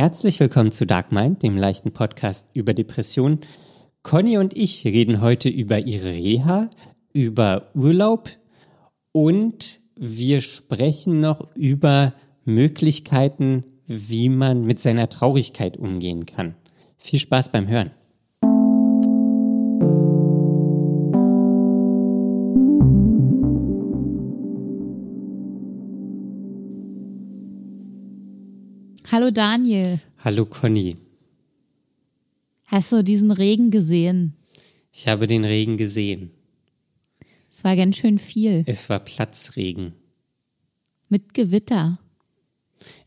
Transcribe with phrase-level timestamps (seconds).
[0.00, 3.40] Herzlich willkommen zu Dark Mind, dem leichten Podcast über Depressionen.
[4.02, 6.70] Conny und ich reden heute über ihre Reha,
[7.12, 8.30] über Urlaub
[9.12, 12.14] und wir sprechen noch über
[12.46, 16.54] Möglichkeiten, wie man mit seiner Traurigkeit umgehen kann.
[16.96, 17.90] Viel Spaß beim Hören.
[29.12, 29.98] Hallo Daniel.
[30.18, 30.96] Hallo Conny.
[32.66, 34.36] Hast du diesen Regen gesehen?
[34.92, 36.30] Ich habe den Regen gesehen.
[37.50, 38.62] Es war ganz schön viel.
[38.66, 39.94] Es war Platzregen.
[41.08, 41.98] Mit Gewitter.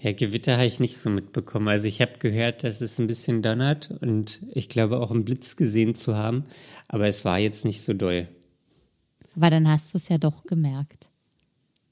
[0.02, 1.70] Ja, Gewitter habe ich nicht so mitbekommen.
[1.70, 5.56] Also ich habe gehört, dass es ein bisschen donnert und ich glaube auch einen Blitz
[5.56, 6.44] gesehen zu haben,
[6.90, 8.28] aber es war jetzt nicht so doll.
[9.38, 11.08] Aber dann hast du es ja doch gemerkt.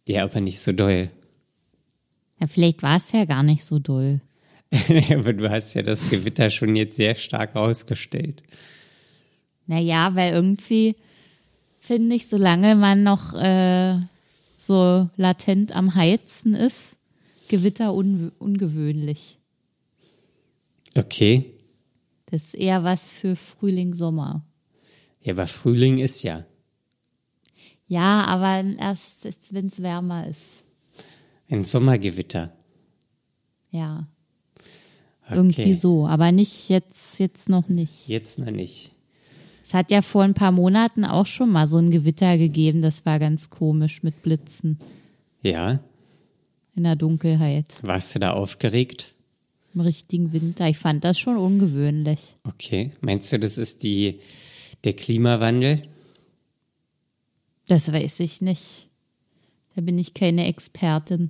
[0.05, 1.09] Ja, aber nicht so doll.
[2.41, 4.19] Ja, vielleicht war es ja gar nicht so doll.
[4.71, 8.41] aber du hast ja das Gewitter schon jetzt sehr stark ausgestellt.
[9.67, 10.95] Naja, weil irgendwie
[11.79, 13.95] finde ich, solange man noch äh,
[14.57, 16.97] so latent am Heizen ist,
[17.47, 19.37] Gewitter un ungewöhnlich.
[20.95, 21.53] Okay.
[22.27, 24.45] Das ist eher was für Frühling, Sommer.
[25.21, 26.45] Ja, aber Frühling ist ja.
[27.87, 30.60] Ja, aber erst, wenn es wärmer ist.
[31.51, 32.53] Ein Sommergewitter.
[33.71, 34.07] Ja.
[35.25, 35.35] Okay.
[35.35, 38.07] Irgendwie so, aber nicht jetzt, jetzt noch nicht.
[38.07, 38.93] Jetzt noch nicht.
[39.63, 43.05] Es hat ja vor ein paar Monaten auch schon mal so ein Gewitter gegeben, das
[43.05, 44.79] war ganz komisch mit Blitzen.
[45.41, 45.81] Ja.
[46.73, 47.65] In der Dunkelheit.
[47.81, 49.13] Warst du da aufgeregt?
[49.73, 50.69] Im richtigen Winter.
[50.69, 52.35] Ich fand das schon ungewöhnlich.
[52.43, 52.91] Okay.
[53.01, 54.19] Meinst du, das ist die,
[54.85, 55.81] der Klimawandel?
[57.67, 58.87] Das weiß ich nicht.
[59.75, 61.29] Da bin ich keine Expertin.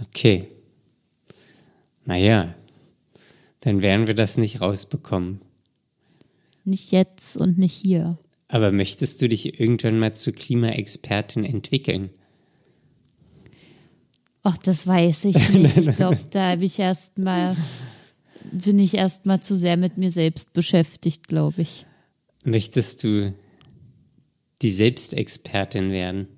[0.00, 0.48] Okay.
[2.04, 2.54] Naja,
[3.60, 5.40] dann werden wir das nicht rausbekommen.
[6.64, 8.18] Nicht jetzt und nicht hier.
[8.48, 12.10] Aber möchtest du dich irgendwann mal zur Klimaexpertin entwickeln?
[14.42, 15.76] Ach, das weiß ich nicht.
[15.76, 17.56] Ich glaube, da habe ich erst mal,
[18.50, 21.86] bin ich erst mal zu sehr mit mir selbst beschäftigt, glaube ich.
[22.44, 23.32] Möchtest du
[24.62, 26.28] die Selbstexpertin werden?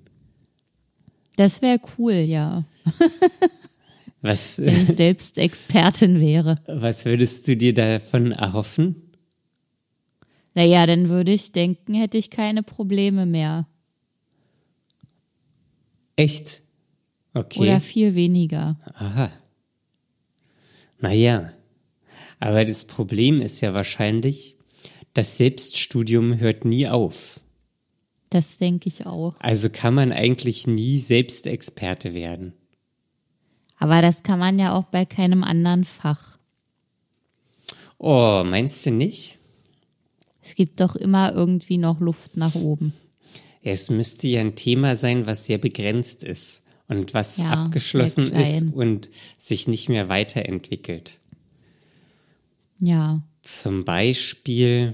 [1.35, 2.63] Das wäre cool, ja.
[4.21, 6.59] Was, Wenn ich selbst Expertin wäre.
[6.67, 9.11] Was würdest du dir davon erhoffen?
[10.55, 13.67] Naja, dann würde ich denken, hätte ich keine Probleme mehr.
[16.15, 16.61] Echt?
[17.33, 17.59] Okay.
[17.59, 18.79] Oder viel weniger.
[18.93, 19.29] Aha.
[20.99, 21.51] Naja,
[22.39, 24.55] aber das Problem ist ja wahrscheinlich,
[25.13, 27.39] das Selbststudium hört nie auf.
[28.29, 29.35] Das denke ich auch.
[29.39, 32.53] Also kann man eigentlich nie Selbstexperte werden.
[33.77, 36.37] Aber das kann man ja auch bei keinem anderen Fach.
[37.97, 39.37] Oh, meinst du nicht?
[40.41, 42.93] Es gibt doch immer irgendwie noch Luft nach oben.
[43.63, 48.73] Es müsste ja ein Thema sein, was sehr begrenzt ist und was ja, abgeschlossen ist
[48.73, 49.09] und
[49.39, 51.19] sich nicht mehr weiterentwickelt.
[52.79, 53.23] Ja.
[53.41, 54.93] Zum Beispiel,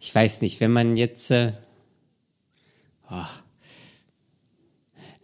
[0.00, 1.52] ich weiß nicht, wenn man jetzt, äh,
[3.10, 3.24] oh,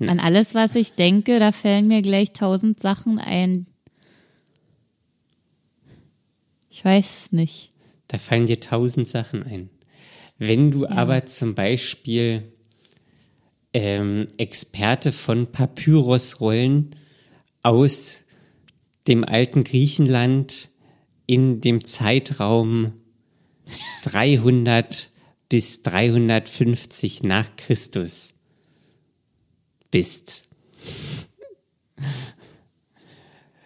[0.08, 3.66] an alles, was ich denke, da fällen mir gleich tausend Sachen ein.
[6.70, 7.72] Ich weiß nicht.
[8.08, 9.70] Da fallen dir tausend Sachen ein.
[10.38, 10.90] Wenn du ja.
[10.90, 12.42] aber zum Beispiel
[13.74, 16.96] ähm, Experte von Papyrusrollen
[17.62, 18.24] aus
[19.06, 20.70] dem alten Griechenland
[21.26, 22.92] in dem Zeitraum
[24.04, 25.10] 300
[25.48, 28.39] bis 350 nach Christus
[29.90, 30.44] bist.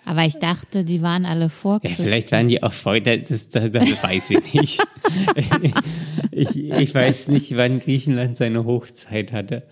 [0.07, 1.99] Aber ich dachte, die waren alle vor Christus.
[1.99, 4.83] Ja, vielleicht waren die auch vor, das, das, das weiß ich nicht.
[6.31, 9.63] ich, ich weiß nicht, wann Griechenland seine Hochzeit hatte.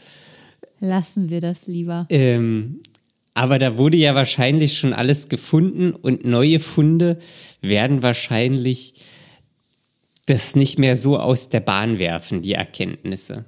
[0.81, 2.07] Lassen wir das lieber.
[2.09, 2.81] Ähm,
[3.35, 7.19] aber da wurde ja wahrscheinlich schon alles gefunden und neue Funde
[7.61, 8.95] werden wahrscheinlich
[10.27, 13.45] das nicht mehr so aus der Bahn werfen, die Erkenntnisse.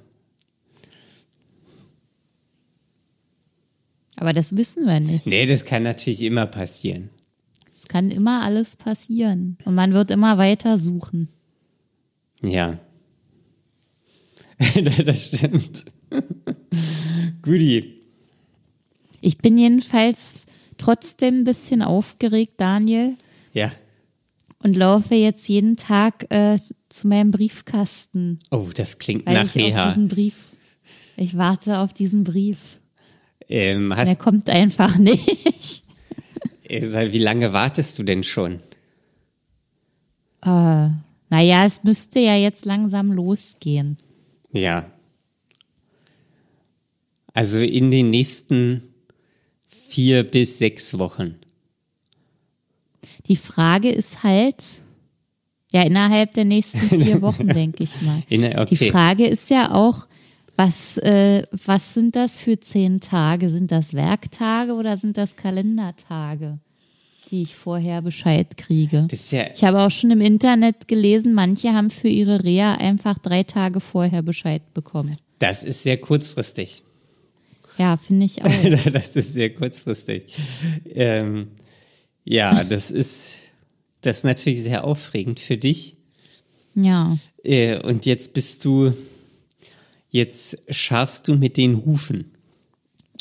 [4.17, 5.25] Aber das wissen wir nicht.
[5.25, 7.09] Nee, das kann natürlich immer passieren.
[7.73, 9.57] Es kann immer alles passieren.
[9.65, 11.29] Und man wird immer weiter suchen.
[12.41, 12.79] Ja.
[15.05, 15.85] das stimmt.
[17.41, 18.01] Guti.
[19.21, 20.45] Ich bin jedenfalls
[20.77, 23.15] trotzdem ein bisschen aufgeregt, Daniel.
[23.53, 23.71] Ja.
[24.63, 26.57] Und laufe jetzt jeden Tag äh,
[26.89, 28.39] zu meinem Briefkasten.
[28.51, 29.87] Oh, das klingt nach ich Reha.
[29.87, 30.55] Auf diesen Brief,
[31.17, 32.79] ich warte auf diesen Brief.
[33.49, 35.83] Ähm, hast, Der kommt einfach nicht.
[36.63, 38.59] Äh, Wie lange wartest du denn schon?
[40.41, 40.89] Äh,
[41.29, 43.97] naja, es müsste ja jetzt langsam losgehen.
[44.51, 44.89] Ja.
[47.33, 48.81] Also in den nächsten
[49.67, 51.35] vier bis sechs Wochen.
[53.27, 54.63] Die Frage ist halt,
[55.71, 58.23] ja, innerhalb der nächsten vier Wochen, denke ich mal.
[58.29, 58.75] In, okay.
[58.75, 60.07] Die Frage ist ja auch,
[60.55, 63.49] was, äh, was sind das für zehn Tage?
[63.49, 66.59] Sind das Werktage oder sind das Kalendertage,
[67.29, 69.07] die ich vorher Bescheid kriege?
[69.31, 73.43] Ja, Ich habe auch schon im Internet gelesen, manche haben für ihre Reha einfach drei
[73.43, 75.17] Tage vorher Bescheid bekommen.
[75.39, 76.81] das ist sehr kurzfristig.
[77.77, 78.49] Ja, finde ich auch.
[78.93, 80.33] das ist sehr kurzfristig.
[80.93, 81.49] Ähm,
[82.23, 83.41] ja, das ist,
[84.01, 85.97] das ist natürlich sehr aufregend für dich.
[86.73, 87.17] Ja.
[87.43, 88.93] Äh, und jetzt bist du,
[90.15, 92.31] jetzt scharst du mit den Hufen.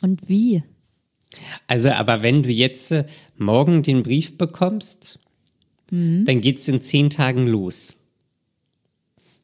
[0.02, 0.62] Und wie?
[1.66, 3.04] Also, aber wenn du jetzt äh,
[3.36, 5.18] morgen den Brief bekommst,
[5.90, 7.96] dann geht's in zehn Tagen los.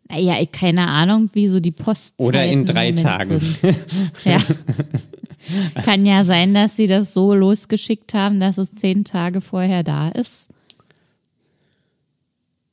[0.09, 3.41] Naja, ich keine Ahnung, wie so die Post Oder in drei Tagen.
[4.25, 4.39] Ja.
[5.85, 10.09] Kann ja sein, dass sie das so losgeschickt haben, dass es zehn Tage vorher da
[10.09, 10.49] ist.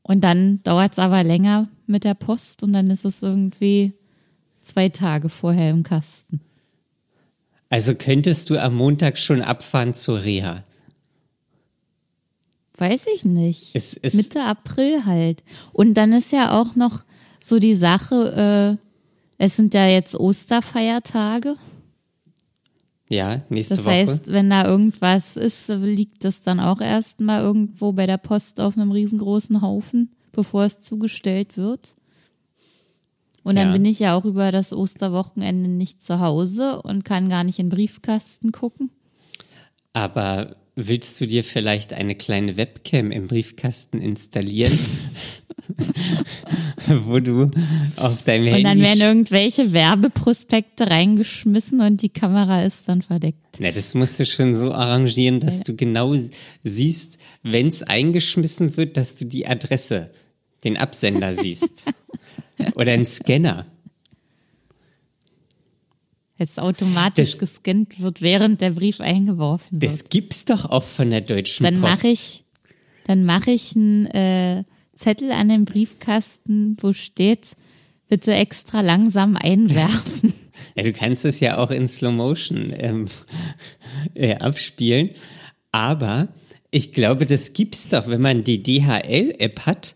[0.01, 3.93] Und dann dauert es aber länger mit der Post und dann ist es irgendwie
[4.67, 6.41] zwei Tage vorher im Kasten.
[7.69, 10.63] Also könntest du am Montag schon abfahren zur Reha.
[12.77, 13.71] Weiß ich nicht.
[13.73, 15.43] Es ist- Mitte April halt.
[15.73, 17.03] Und dann ist ja auch noch
[17.41, 21.55] so die Sache, äh, es sind ja jetzt Osterfeiertage.
[23.09, 23.93] Ja, nächste Das Woche.
[23.93, 28.77] heißt, wenn da irgendwas ist, liegt das dann auch erstmal irgendwo bei der Post auf
[28.77, 31.95] einem riesengroßen Haufen, bevor es zugestellt wird.
[33.47, 33.73] Und dann Ja.
[33.73, 37.69] bin ich ja auch über das Osterwochenende nicht zu Hause und kann gar nicht in
[37.69, 38.89] den Briefkasten gucken.
[39.93, 44.77] Aber willst du dir vielleicht eine kleine Webcam im Briefkasten installieren?
[47.05, 47.49] Wo du
[47.97, 48.63] auf deinem Und Handy.
[48.63, 53.57] dann werden irgendwelche Werbeprospekte reingeschmissen und die Kamera ist dann verdeckt.
[53.59, 56.15] Na, das musst du schon so arrangieren, dass du genau
[56.63, 60.11] siehst, wenn es eingeschmissen wird, dass du die Adresse,
[60.63, 61.91] den Absender siehst.
[62.75, 63.65] Oder einen Scanner.
[66.39, 69.91] Jetzt automatisch Das- gescannt wird, während der Brief eingeworfen wird.
[69.91, 72.03] Das gibt's doch auch von der Deutschen Dann Post.
[72.03, 72.43] mache ich,
[73.07, 74.63] dann mache ich einen äh,
[74.95, 77.55] Zettel an den Briefkasten, wo steht,
[78.07, 80.33] bitte extra langsam einwerfen.
[80.75, 83.05] Ja, du kannst es ja auch in Slow Motion ähm,
[84.13, 85.11] äh, abspielen.
[85.71, 86.27] Aber
[86.69, 89.95] ich glaube, das gibt's doch, wenn man die DHL-App hat,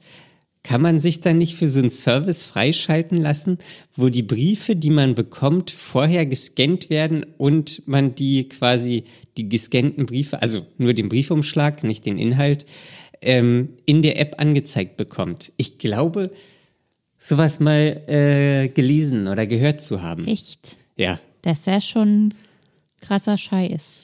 [0.64, 3.58] kann man sich dann nicht für so einen Service freischalten lassen,
[3.96, 9.06] wo die Briefe, die man bekommt, vorher gescannt werden und man die quasi,
[9.38, 12.66] die gescannten Briefe, also nur den Briefumschlag, nicht den Inhalt,
[13.22, 15.52] ähm, in der App angezeigt bekommt.
[15.58, 16.32] Ich glaube,
[17.18, 20.28] sowas mal äh, gelesen oder gehört zu haben.
[20.28, 20.78] Echt?
[20.96, 21.20] Ja.
[21.42, 22.30] Das ist ja schon
[23.00, 24.02] krasser Scheiß.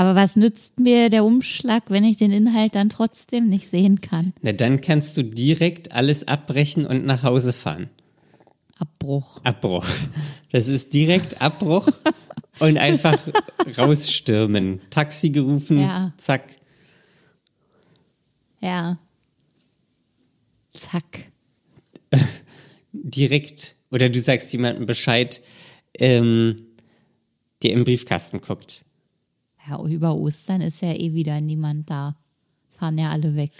[0.00, 4.32] Aber was nützt mir der Umschlag, wenn ich den Inhalt dann trotzdem nicht sehen kann?
[4.40, 7.90] Na, dann kannst du direkt alles abbrechen und nach Hause fahren.
[8.78, 9.42] Abbruch.
[9.44, 9.84] Abbruch.
[10.52, 11.86] Das ist direkt Abbruch
[12.60, 13.14] und einfach
[13.76, 14.80] rausstürmen.
[14.88, 16.14] Taxi gerufen, Ja.
[16.16, 16.46] zack.
[18.62, 18.98] Ja.
[20.70, 21.26] Zack.
[22.94, 23.74] Direkt.
[23.90, 25.42] Oder du sagst jemandem Bescheid,
[25.92, 26.56] ähm,
[27.62, 28.86] der im Briefkasten guckt.
[29.68, 32.16] Ja, über Ostern ist ja eh wieder niemand da.
[32.68, 33.50] Fahren ja alle weg.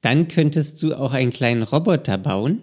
[0.00, 2.62] Dann könntest du auch einen kleinen Roboter bauen,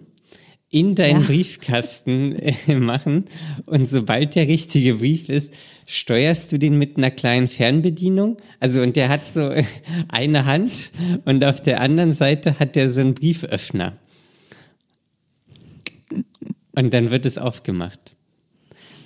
[0.70, 1.28] in deinen Ja.
[1.28, 3.26] Briefkasten äh, machen
[3.68, 5.54] und sobald der richtige Brief ist,
[5.86, 8.36] steuerst du den mit einer kleinen Fernbedienung.
[8.60, 9.64] Also und der hat so äh,
[10.10, 10.92] eine Hand
[11.24, 13.98] und auf der anderen Seite hat der so einen Brieföffner.
[16.76, 18.17] Und dann wird es aufgemacht.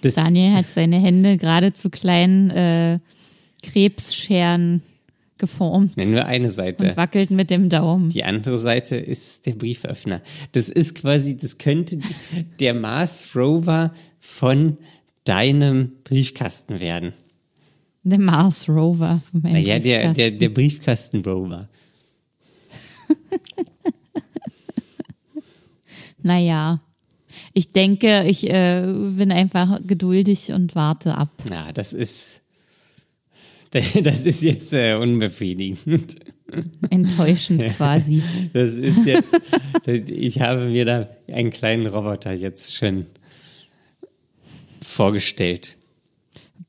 [0.02, 3.00] Das, Daniel hat seine Hände gerade zu kleinen äh,
[3.64, 4.82] Krebsscheren
[5.38, 6.90] geformt ja, nur eine Seite.
[6.90, 8.10] und wackelt mit dem Daumen.
[8.10, 10.22] Die andere Seite ist der Brieföffner.
[10.52, 12.00] Das ist quasi, das könnte
[12.60, 14.78] der Mars Rover von
[15.24, 17.14] deinem Briefkasten werden.
[18.04, 19.22] Der Mars Rover.
[19.32, 21.70] von meinem Naja, der, der, der Briefkasten Rover.
[26.24, 26.82] Naja,
[27.54, 31.30] ich denke, ich äh, bin einfach geduldig und warte ab.
[31.50, 32.42] Na, das ist,
[33.72, 36.16] das ist jetzt äh, unbefriedigend.
[36.90, 38.22] Enttäuschend quasi.
[38.54, 39.34] Das ist jetzt,
[39.88, 43.06] ich habe mir da einen kleinen Roboter jetzt schon
[44.82, 45.78] vorgestellt.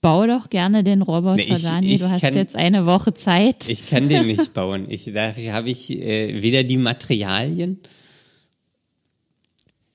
[0.01, 1.99] Bau doch gerne den Roboter, Nee, ich- Daniel.
[1.99, 3.69] Du hast kann- jetzt eine Woche Zeit.
[3.69, 4.87] Ich kann den nicht bauen.
[4.91, 7.79] Ich, dafür habe ich äh, weder die Materialien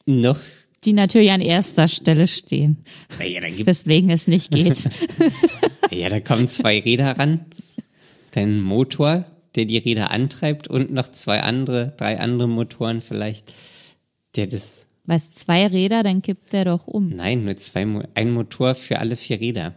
[0.06, 0.40] noch.
[0.88, 2.78] Die natürlich an erster Stelle stehen,
[3.20, 4.90] gibt, weswegen es nicht geht.
[5.92, 7.46] ja, da kommen zwei Räder ran,
[8.32, 9.26] dann Motor,
[9.56, 13.54] der die Räder antreibt und noch zwei andere, drei andere Motoren vielleicht,
[14.38, 14.88] der das.
[15.06, 17.10] Was, zwei Räder, dann kippt der doch um.
[17.10, 19.74] Nein, nur zwei, ein Motor für alle vier Räder.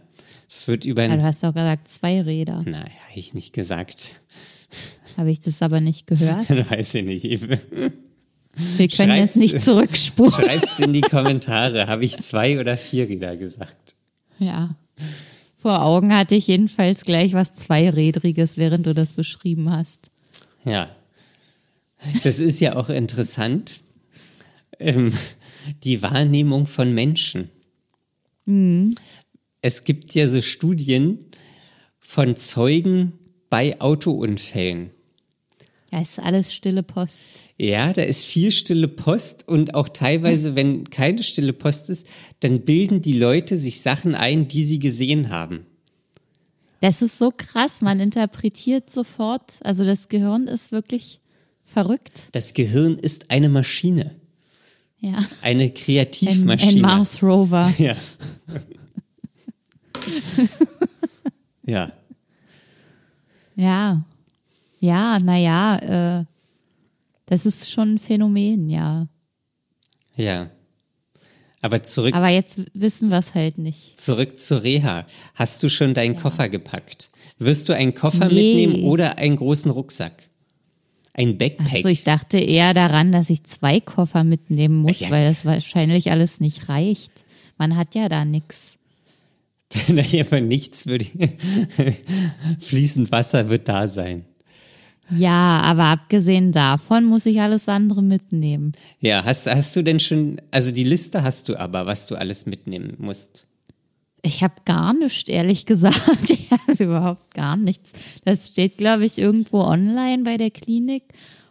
[0.47, 1.19] Das wird über Ja, ein.
[1.19, 2.63] du hast doch gesagt, zwei Räder.
[2.65, 4.11] Na, habe ich nicht gesagt.
[5.17, 6.49] Habe ich das aber nicht gehört?
[6.71, 7.47] Weiß ich nicht.
[8.53, 10.31] Wir können Schreib's- jetzt nicht zurückspulen.
[10.31, 11.87] Schreibt's in die Kommentare.
[11.87, 13.95] Habe ich zwei oder vier Räder gesagt?
[14.39, 14.75] Ja.
[15.57, 20.09] Vor Augen hatte ich jedenfalls gleich was Zweirädriges, während du das beschrieben hast.
[20.65, 20.89] Ja.
[22.23, 23.79] Das ist ja auch interessant.
[24.79, 25.13] Ähm,
[25.83, 27.49] die Wahrnehmung von Menschen.
[29.61, 31.19] Es gibt ja so Studien
[31.99, 33.13] von Zeugen
[33.49, 34.89] bei Autounfällen.
[35.91, 37.31] Ja, ist alles stille Post.
[37.57, 42.07] Ja, da ist viel stille Post und auch teilweise, wenn keine stille Post ist,
[42.39, 45.65] dann bilden die Leute sich Sachen ein, die sie gesehen haben.
[46.79, 49.59] Das ist so krass, man interpretiert sofort.
[49.63, 51.19] Also das Gehirn ist wirklich
[51.63, 52.29] verrückt.
[52.31, 54.15] Das Gehirn ist eine Maschine,
[54.99, 55.19] Ja.
[55.41, 56.71] eine Ein, Kreativmaschine.
[56.87, 57.71] ein Mars Rover.
[57.77, 57.95] Ja.
[61.65, 61.91] ja.
[63.55, 64.03] Ja.
[64.81, 66.25] Ja, naja, äh,
[67.27, 69.07] das ist schon ein Phänomen, ja.
[70.15, 70.49] Ja.
[71.61, 73.99] Aber zurück, Aber jetzt wissen wir es halt nicht.
[73.99, 75.05] zurück zur Reha.
[75.35, 77.11] Hast du schon deinen Koffer gepackt?
[77.37, 78.65] Wirst du einen Koffer Nee.
[78.65, 80.29] mitnehmen oder einen großen Rucksack?
[81.13, 81.67] Ein Backpack?
[81.75, 85.11] Achso, ich dachte eher daran, dass ich zwei Koffer mitnehmen muss, Ja.
[85.11, 87.11] weil das wahrscheinlich alles nicht reicht.
[87.57, 88.77] Man hat ja da nix.
[89.87, 91.05] Naja, aber nichts würde.
[92.59, 94.25] Fließend Wasser wird da sein.
[95.17, 98.71] Ja, aber abgesehen davon muss ich alles andere mitnehmen.
[98.99, 102.45] Ja, hast, hast du denn schon, also die Liste hast du aber, was du alles
[102.45, 103.47] mitnehmen musst.
[104.23, 105.99] Ich habe gar nichts, ehrlich gesagt.
[106.29, 107.91] Ich habe überhaupt gar nichts.
[108.25, 111.03] Das steht, glaube ich, irgendwo online bei der Klinik.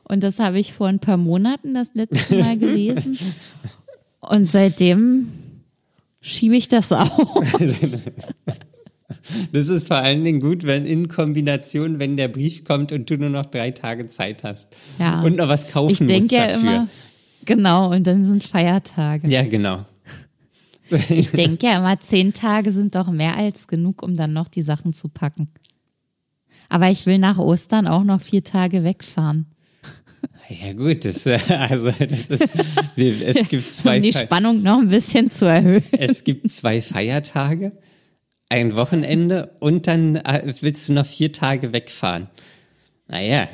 [0.05, 3.19] Und das habe ich vor ein paar Monaten das letzte Mal gelesen.
[4.21, 5.33] Und seitdem
[6.21, 7.19] schiebe ich das auf.
[9.52, 13.17] Das ist vor allen Dingen gut, wenn in Kombination, wenn der Brief kommt und du
[13.17, 14.76] nur noch drei Tage Zeit hast.
[14.99, 15.23] Ja.
[15.23, 16.61] Und noch was kaufen Ich denke musst ja dafür.
[16.61, 16.88] immer,
[17.45, 19.29] genau, und dann sind Feiertage.
[19.29, 19.85] Ja, genau.
[21.09, 24.62] Ich denke ja immer, zehn Tage sind doch mehr als genug, um dann noch die
[24.62, 25.49] Sachen zu packen.
[26.69, 29.47] Aber ich will nach Ostern auch noch vier Tage wegfahren.
[30.49, 32.50] Ja gut, das, äh, also das ist,
[32.97, 35.85] es gibt zwei, um die Spannung noch ein bisschen zu erhöhen.
[35.93, 37.71] es gibt zwei Feiertage,
[38.50, 42.28] ein Wochenende und dann äh, willst du noch vier Tage wegfahren.
[43.07, 43.49] Naja,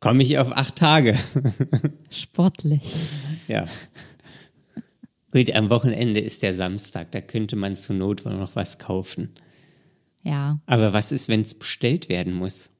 [0.00, 1.16] komme ich auf acht Tage.
[2.10, 2.82] Sportlich.
[3.46, 3.66] Ja.
[5.32, 9.34] Gut, am Wochenende ist der Samstag, da könnte man zur Not noch was kaufen.
[10.24, 10.60] Ja.
[10.66, 12.70] Aber was ist, wenn es bestellt werden muss?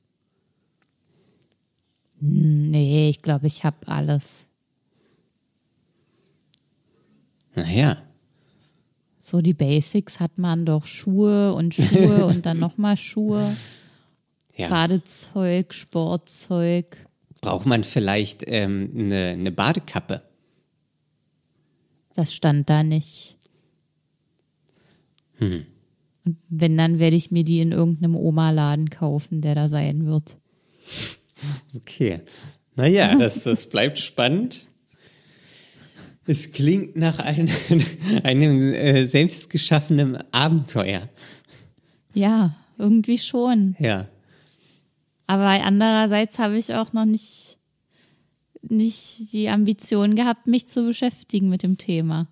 [2.19, 4.49] Nee, ich glaube, ich habe alles.
[7.55, 8.03] Naja,
[9.21, 13.55] So die Basics hat man doch Schuhe und Schuhe und dann nochmal Schuhe,
[14.57, 14.69] ja.
[14.69, 16.87] Badezeug, Sportzeug.
[17.41, 20.23] Braucht man vielleicht ähm, eine, eine Badekappe?
[22.15, 23.37] Das stand da nicht.
[25.39, 25.67] Und
[26.49, 30.37] wenn, dann werde ich mir die in irgendeinem Oma-Laden kaufen, der da sein wird.
[31.75, 32.17] Okay.
[32.77, 34.69] Naja, das, das bleibt spannend.
[36.31, 37.49] Es klingt nach einem,
[38.23, 41.09] einem äh, selbstgeschaffenen Abenteuer.
[42.15, 43.75] Ja, irgendwie schon.
[43.81, 44.07] Ja.
[45.27, 47.59] Aber andererseits habe ich auch noch nicht,
[48.63, 52.29] nicht die Ambition gehabt, mich zu beschäftigen mit dem Thema.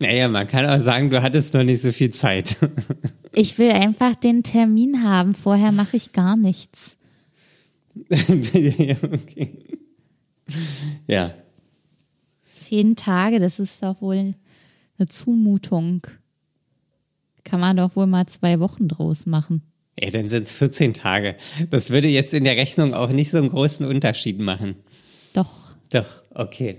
[0.00, 2.56] Naja, man kann auch sagen, du hattest noch nicht so viel Zeit.
[3.32, 5.34] Ich will einfach den Termin haben.
[5.34, 6.96] Vorher mache ich gar nichts.
[8.10, 9.56] ja, okay.
[11.06, 11.32] ja,
[12.70, 14.34] Zehn Tage, das ist doch wohl
[14.96, 16.06] eine Zumutung.
[17.42, 19.62] Kann man doch wohl mal zwei Wochen draus machen.
[19.98, 21.34] ja dann sind es 14 Tage.
[21.70, 24.76] Das würde jetzt in der Rechnung auch nicht so einen großen Unterschied machen.
[25.32, 25.74] Doch.
[25.90, 26.76] Doch, okay.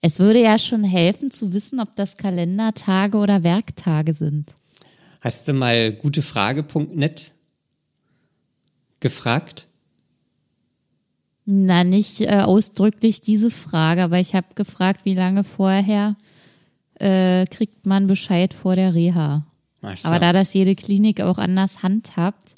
[0.00, 4.54] Es würde ja schon helfen zu wissen, ob das Kalendertage oder Werktage sind.
[5.20, 7.32] Hast du mal gutefrage.net
[9.00, 9.66] gefragt?
[11.44, 16.16] Na, nicht äh, ausdrücklich diese Frage, aber ich habe gefragt, wie lange vorher
[16.94, 19.44] äh, kriegt man Bescheid vor der Reha.
[19.94, 20.08] So.
[20.08, 22.54] Aber da das jede Klinik auch anders handhabt,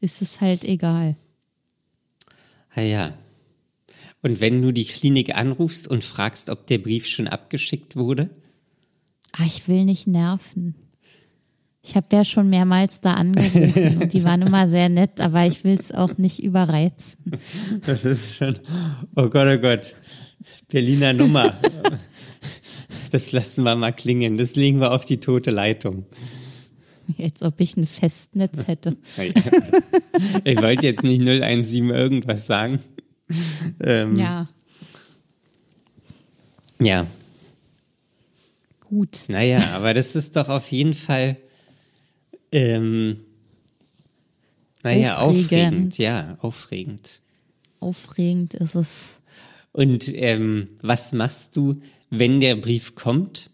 [0.00, 1.16] ist es halt egal.
[2.74, 3.14] Ah ja.
[4.22, 8.30] Und wenn du die Klinik anrufst und fragst, ob der Brief schon abgeschickt wurde?
[9.32, 10.74] Ah, ich will nicht nerven.
[11.86, 15.62] Ich habe ja schon mehrmals da angerufen und die waren immer sehr nett, aber ich
[15.62, 17.18] will es auch nicht überreizen.
[17.84, 18.58] Das ist schon,
[19.14, 19.94] oh Gott, oh Gott.
[20.68, 21.54] Berliner Nummer.
[23.12, 24.36] Das lassen wir mal klingen.
[24.36, 26.06] Das legen wir auf die tote Leitung.
[27.20, 28.96] Als ob ich ein Festnetz hätte.
[30.44, 32.80] Ich wollte jetzt nicht 017 irgendwas sagen.
[33.80, 34.48] Ähm, Ja,
[36.80, 37.06] ja,
[38.88, 39.18] gut.
[39.28, 41.36] naja, aber das ist doch auf jeden Fall,
[42.56, 43.18] ähm,
[44.82, 45.52] naja, Aufregend.
[45.52, 45.98] aufregend.
[45.98, 47.20] Ja, aufregend.
[47.80, 49.20] Aufregend ist es.
[49.72, 53.50] Und ähm, was machst du, wenn der Brief kommt?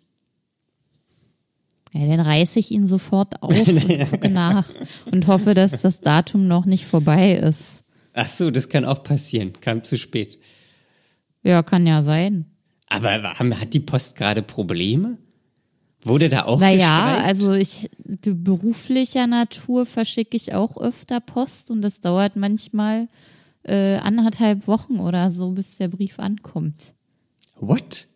[1.93, 4.69] Ja, dann reiße ich ihn sofort auf und gucke nach
[5.11, 7.85] und hoffe, dass das Datum noch nicht vorbei ist.
[8.15, 9.53] Ach so, das kann auch passieren.
[9.61, 10.39] Kam zu spät.
[11.43, 12.47] Ja, kann ja sein.
[12.87, 15.19] Aber haben, hat die Post gerade Probleme?
[16.05, 17.27] Wurde da auch Naja, gestreikt?
[17.29, 23.09] also ich beruflicher Natur verschicke ich auch öfter Post und das dauert manchmal
[23.65, 26.93] äh, anderthalb Wochen oder so, bis der Brief ankommt.
[27.61, 28.09] What?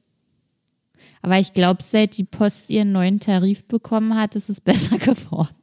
[1.23, 5.55] Aber ich glaube, seit die Post ihren neuen Tarif bekommen hat, ist es besser geworden.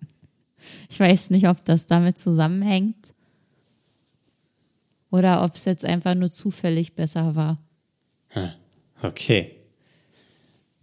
[0.90, 3.14] Ich weiß nicht, ob das damit zusammenhängt
[5.12, 7.58] oder ob es jetzt einfach nur zufällig besser war.
[9.02, 9.56] Okay.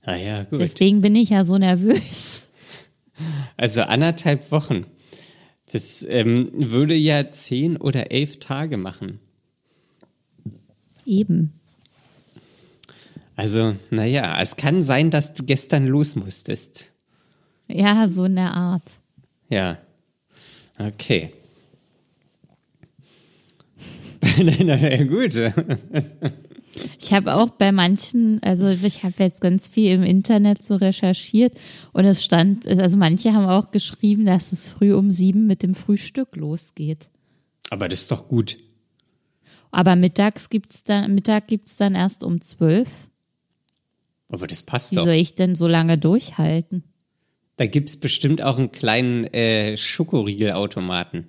[0.03, 0.61] Ah ja, gut.
[0.61, 2.47] Deswegen bin ich ja so nervös.
[3.57, 4.87] Also anderthalb Wochen.
[5.73, 9.21] Das ähm, würde ja zehn oder elf Tage machen.
[11.05, 11.53] Eben.
[13.37, 16.93] Also, naja, es kann sein, dass du gestern los musstest.
[17.69, 18.83] Ja, so in der Art.
[19.49, 19.79] Ja.
[20.79, 21.33] Okay.
[24.39, 25.35] na, na, na, gut.
[27.01, 31.55] Ich habe auch bei manchen, also ich habe jetzt ganz viel im Internet so recherchiert
[31.93, 35.75] und es stand, also manche haben auch geschrieben, dass es früh um sieben mit dem
[35.75, 37.09] Frühstück losgeht.
[37.71, 38.57] Aber das ist doch gut.
[39.71, 43.09] Aber mittags gibt's dann, Mittag gibt's dann erst um zwölf.
[44.31, 45.05] Aber das passt Wie doch.
[45.05, 46.85] soll ich denn so lange durchhalten?
[47.57, 51.27] Da gibt's bestimmt auch einen kleinen äh, Schokoriegelautomaten.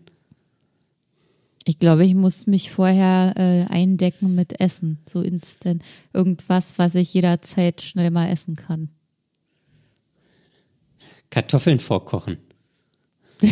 [1.65, 5.83] Ich glaube, ich muss mich vorher äh, eindecken mit Essen, so instant.
[6.13, 8.89] Irgendwas, was ich jederzeit schnell mal essen kann.
[11.29, 12.37] Kartoffeln vorkochen.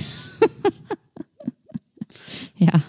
[2.59, 2.83] Ja,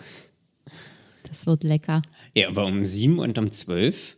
[1.28, 2.02] das wird lecker.
[2.34, 4.16] Ja, aber um sieben und um zwölf?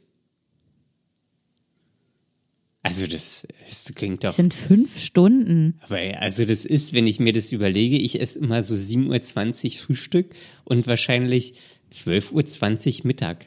[2.82, 4.30] Also das, das klingt doch.
[4.30, 5.78] Das sind fünf Stunden.
[5.82, 9.84] Aber also das ist, wenn ich mir das überlege, ich esse immer so 7.20 Uhr
[9.84, 11.54] Frühstück und wahrscheinlich
[11.92, 13.46] 12.20 Uhr Mittag.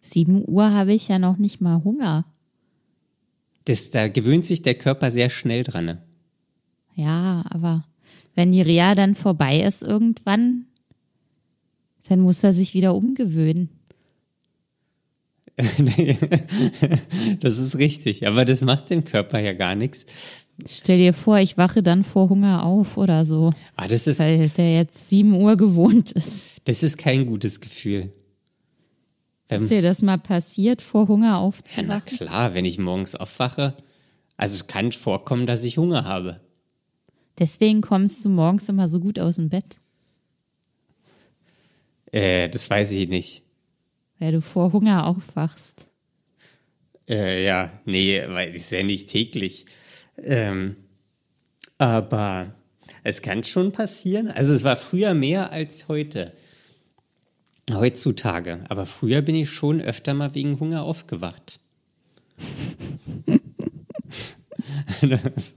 [0.00, 2.26] Sieben Uhr habe ich ja noch nicht mal Hunger.
[3.64, 5.84] Das, da gewöhnt sich der Körper sehr schnell dran.
[5.86, 6.02] ne?
[6.94, 7.84] Ja, aber
[8.34, 10.66] wenn die Reha dann vorbei ist irgendwann,
[12.08, 13.68] dann muss er sich wieder umgewöhnen.
[17.40, 20.06] Das ist richtig, aber das macht dem Körper ja gar nichts.
[20.66, 24.48] Stell dir vor, ich wache dann vor Hunger auf oder so, Ah, das ist, weil
[24.50, 26.60] der jetzt sieben Uhr gewohnt ist.
[26.64, 28.12] das ist kein gutes Gefühl.
[29.48, 32.02] Ist dir das mal passiert, vor Hunger Ja, na aufzuwachen?
[32.04, 33.74] klar, wenn ich morgens aufwache.
[34.36, 36.36] Also es kann vorkommen, dass ich Hunger habe.
[37.38, 39.76] Deswegen kommst du morgens immer so gut aus dem Bett,
[42.12, 43.42] Äh, das weiß ich nicht.
[44.18, 45.86] Weil du vor Hunger aufwachst.
[47.08, 49.66] Äh, ja, nee, weil ist ja nicht täglich.
[50.22, 50.76] Ähm,
[51.78, 52.54] aber
[53.04, 54.28] es kann schon passieren.
[54.28, 56.32] Also es war früher mehr als heute.
[57.72, 58.64] Heutzutage.
[58.68, 61.60] Aber früher bin ich schon öfter mal wegen Hunger aufgewacht.
[65.00, 65.56] Das-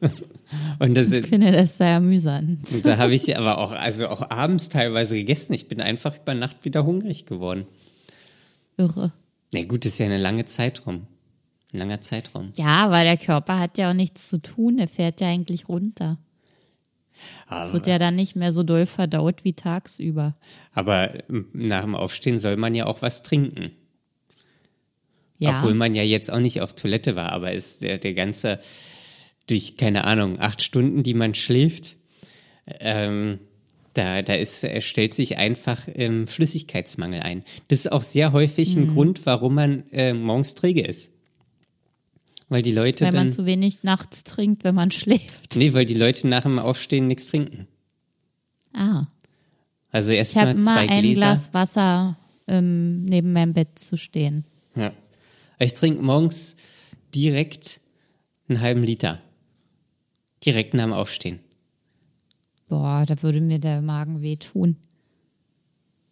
[0.79, 2.85] Und das, Ich finde das sehr amüsant.
[2.85, 5.53] da habe ich aber auch, also auch abends teilweise gegessen.
[5.53, 7.65] Ich bin einfach über Nacht wieder hungrig geworden.
[8.77, 9.11] Irre.
[9.53, 11.07] Na gut, das ist ja eine lange Zeitraum.
[11.73, 12.49] Ein langer Zeitraum.
[12.55, 16.17] Ja, aber der Körper hat ja auch nichts zu tun, er fährt ja eigentlich runter.
[17.49, 20.35] Es wird ja dann nicht mehr so doll verdaut wie tagsüber.
[20.73, 23.71] aber nach dem Aufstehen soll man ja auch was trinken.
[25.37, 28.59] Ja, Obwohl man ja jetzt auch nicht auf Toilette war, aber ist der, der ganze,
[29.47, 31.97] durch, keine Ahnung, acht Stunden, die man schläft,
[32.79, 33.39] ähm,
[33.93, 37.43] da, da ist, äh, stellt sich einfach ähm, Flüssigkeitsmangel ein.
[37.67, 38.81] Das ist auch sehr häufig Mhm.
[38.83, 41.11] ein Grund, warum man äh, morgens träge ist.
[42.49, 43.29] Weil die Leute Weil man dann.
[43.33, 45.55] zu wenig nachts trinkt, wenn man schläft.
[45.55, 47.67] Nee, weil die Leute nach dem Aufstehen nichts trinken.
[48.73, 49.07] Ah.
[49.91, 51.21] Also erst mal zwei ein Gläser.
[51.21, 54.45] Glas Wasser ähm, neben meinem Bett zu stehen.
[54.75, 54.91] Ja.
[55.59, 56.55] Ich trinke morgens
[57.13, 57.81] direkt
[58.47, 59.21] einen halben Liter.
[60.45, 61.39] Direkt nach dem Aufstehen.
[62.71, 64.77] Boah, da würde mir der Magen wehtun.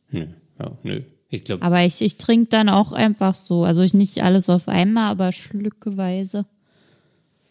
[0.09, 0.27] Nö,
[0.59, 1.03] ja, nö.
[1.29, 3.63] Ich glaube, Aber ich, ich trinke dann auch einfach so.
[3.63, 6.45] Also ich nicht alles auf einmal, aber schlückeweise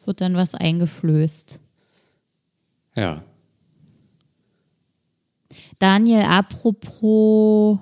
[0.05, 1.59] wird dann was eingeflößt.
[2.97, 3.25] ja.
[5.79, 7.79] Daniel, apropos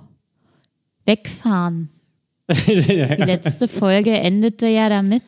[1.06, 1.88] wegfahren.
[2.48, 5.24] Die letzte Folge endete ja damit,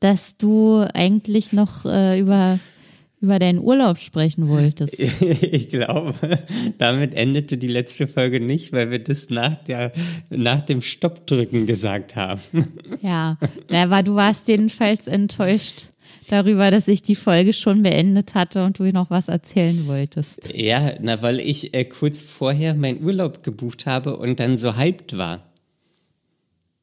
[0.00, 2.58] dass du eigentlich noch äh, über,
[3.20, 4.98] über deinen Urlaub sprechen wolltest.
[5.58, 6.14] Ich glaube,
[6.78, 9.92] damit endete die letzte Folge nicht, weil wir das nach, der,
[10.30, 12.40] nach dem Stoppdrücken gesagt haben.
[13.02, 13.38] Ja,
[13.70, 15.90] aber du warst jedenfalls enttäuscht
[16.28, 20.52] darüber, dass ich die Folge schon beendet hatte und du noch was erzählen wolltest.
[20.54, 25.16] Ja, na, weil ich äh, kurz vorher meinen Urlaub gebucht habe und dann so hyped
[25.16, 25.42] war.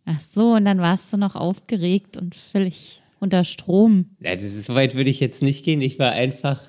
[0.05, 4.15] Ach so, und dann warst du noch aufgeregt und völlig unter Strom.
[4.19, 5.81] Ja, das ist, so weit würde ich jetzt nicht gehen.
[5.81, 6.61] Ich war einfach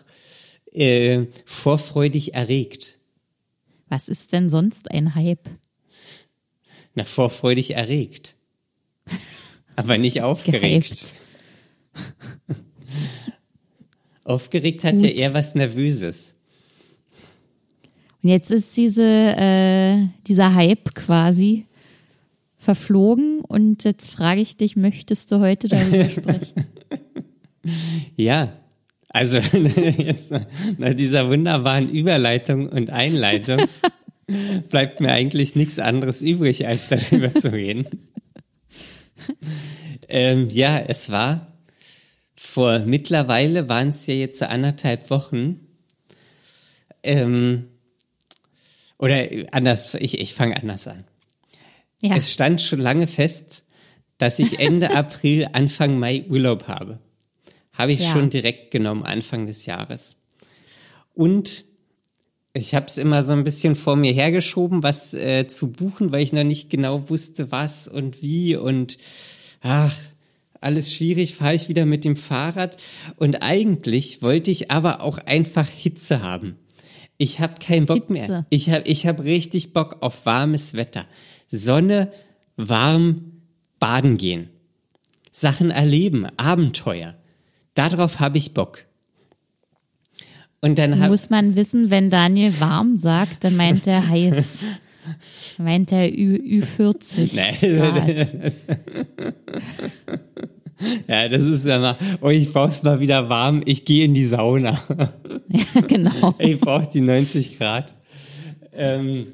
[0.72, 2.98] äh, vorfreudig erregt.
[3.88, 5.48] Was ist denn sonst ein Hype?
[6.94, 8.36] Na, vorfreudig erregt.
[9.76, 11.20] Aber nicht aufgeregt.
[14.24, 15.02] Aufgeregt hat Gut.
[15.02, 16.34] ja eher was Nervöses.
[18.22, 21.66] Und jetzt ist diese, äh, dieser Hype quasi
[22.66, 26.66] verflogen und jetzt frage ich dich, möchtest du heute darüber sprechen?
[28.16, 28.52] Ja,
[29.08, 29.38] also
[29.98, 30.34] jetzt
[30.76, 33.60] nach dieser wunderbaren Überleitung und Einleitung
[34.70, 37.86] bleibt mir eigentlich nichts anderes übrig, als darüber zu reden.
[40.08, 41.46] Ähm, ja, es war
[42.34, 45.60] vor mittlerweile waren es ja jetzt anderthalb Wochen.
[47.04, 47.68] Ähm,
[48.98, 51.04] oder anders, ich, ich fange anders an.
[52.02, 53.64] Ja, Es stand schon lange fest,
[54.18, 56.98] dass ich Ende April, Anfang Mai Urlaub habe.
[57.72, 58.12] Habe ich Ja.
[58.12, 60.16] schon direkt genommen, Anfang des Jahres.
[61.14, 61.64] Und
[62.52, 66.22] ich habe es immer so ein bisschen vor mir hergeschoben, was äh, zu buchen, weil
[66.22, 68.96] ich noch nicht genau wusste, was und wie und
[69.60, 69.94] ach,
[70.62, 72.78] alles schwierig, fahre ich wieder mit dem Fahrrad.
[73.16, 76.56] Und eigentlich wollte ich aber auch einfach Hitze haben.
[77.18, 78.22] Ich habe keinen Bock mehr.
[78.22, 78.46] Hitze.
[78.50, 81.06] Ich habe ich hab richtig Bock auf warmes Wetter.
[81.46, 82.12] Sonne,
[82.56, 83.42] warm,
[83.78, 84.50] baden gehen.
[85.30, 87.14] Sachen erleben, Abenteuer.
[87.74, 88.84] Darauf habe ich Bock.
[90.60, 94.60] Und dann habe muss man wissen, wenn Daniel warm sagt, dann meint er heiß.
[95.58, 97.34] meint er Ü, Ü40
[97.76, 98.78] Grad.
[101.06, 104.24] ja, das ist ja mal, oh, ich brauch's mal wieder warm, ich gehe in die
[104.24, 104.80] Sauna.
[105.48, 106.34] Ja, genau.
[106.38, 107.94] Ich brauche die 90 Grad.
[108.74, 109.28] Ähm,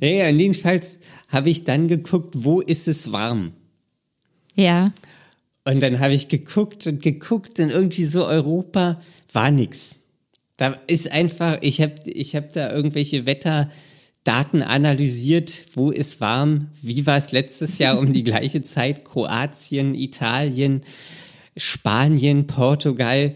[0.00, 3.52] ja, jedenfalls habe ich dann geguckt, wo ist es warm?
[4.54, 4.92] Ja,
[5.64, 9.00] Und dann habe ich geguckt und geguckt und irgendwie so Europa
[9.32, 9.96] war nix.
[10.56, 17.06] Da ist einfach, ich habe ich hab da irgendwelche Wetterdaten analysiert, wo ist warm, wie
[17.06, 20.82] war es letztes Jahr um die gleiche Zeit, Kroatien, Italien,
[21.56, 23.34] Spanien, Portugal,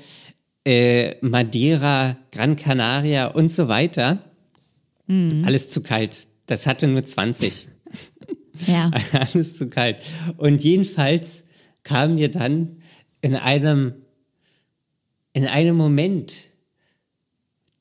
[0.64, 4.20] äh, Madeira, Gran Canaria und so weiter.
[5.08, 6.26] Alles zu kalt.
[6.46, 7.68] Das hatte nur 20.
[8.66, 8.90] ja.
[9.12, 10.02] Alles zu kalt.
[10.36, 11.46] Und jedenfalls
[11.82, 12.82] kam mir dann
[13.20, 13.94] in einem,
[15.32, 16.48] in einem Moment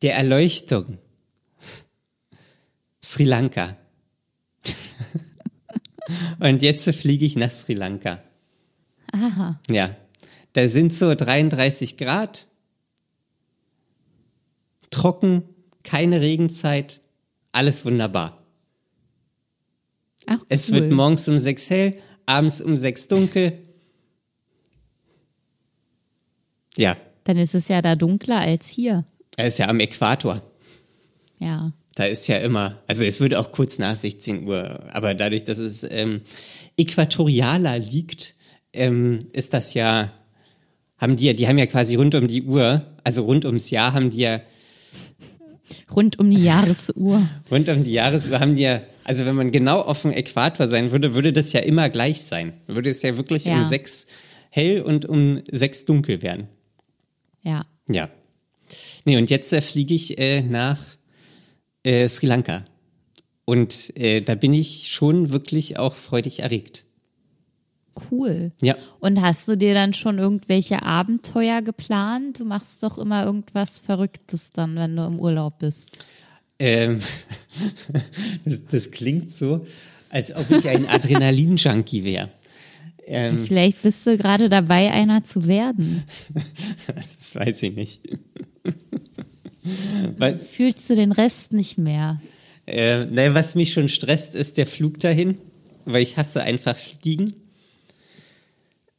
[0.01, 0.99] der Erleuchtung
[3.03, 3.77] Sri Lanka.
[6.39, 8.21] Und jetzt fliege ich nach Sri Lanka.
[9.11, 9.59] Aha.
[9.69, 9.95] Ja,
[10.53, 12.47] da sind so 33 Grad,
[14.89, 15.43] trocken,
[15.83, 17.01] keine Regenzeit,
[17.57, 18.43] alles wunderbar.
[20.25, 20.75] Ach, Es cool.
[20.75, 23.53] wird morgens um sechs hell, abends um sechs dunkel.
[26.77, 29.03] Ja, Dann ist es ja da dunkler als hier.
[29.35, 30.41] er ist ja am Äquator.
[31.39, 31.71] Ja.
[31.95, 35.57] Da ist ja immer, also es wird auch kurz nach 16 Uhr, aber dadurch, dass
[35.57, 36.21] es ähm,
[36.77, 38.35] äquatorialer liegt,
[38.73, 40.13] ähm, ist das ja,
[40.99, 43.93] haben die ja, die haben ja quasi rund um die Uhr, also rund ums Jahr
[43.93, 44.41] haben die ja,
[45.95, 47.21] Rund um die Jahresuhr.
[47.51, 50.91] rund um die Jahresuhr haben die ja, also wenn man genau auf dem Äquator sein
[50.91, 52.53] würde, würde das ja immer gleich sein.
[52.67, 53.57] Würde es ja wirklich Ja.
[53.57, 54.07] um sechs
[54.49, 56.47] hell und um sechs dunkel werden.
[57.43, 57.65] Ja.
[57.89, 58.09] Ja.
[59.05, 60.79] Nee, und jetzt äh, fliege ich äh, nach
[61.83, 62.65] äh, Sri Lanka.
[63.45, 66.83] Und äh, da bin ich schon wirklich auch freudig erregt.
[68.11, 68.51] Cool.
[68.61, 68.75] Ja.
[68.99, 72.39] Und hast du dir dann schon irgendwelche Abenteuer geplant?
[72.39, 76.05] Du machst doch immer irgendwas Verrücktes dann, wenn du im Urlaub bist.
[76.59, 76.99] Ähm,
[78.45, 79.65] das, das klingt so,
[80.09, 82.29] als ob ich ein Adrenalin-Junkie wäre.
[83.05, 86.03] Ähm, Vielleicht bist du gerade dabei, einer zu werden.
[86.95, 88.01] das weiß ich nicht.
[90.17, 92.19] Weil, Fühlst du den Rest nicht mehr?
[92.67, 95.37] äh, ne, was mich schon stresst, ist der Flug dahin,
[95.85, 97.33] weil ich hasse einfach Fliegen.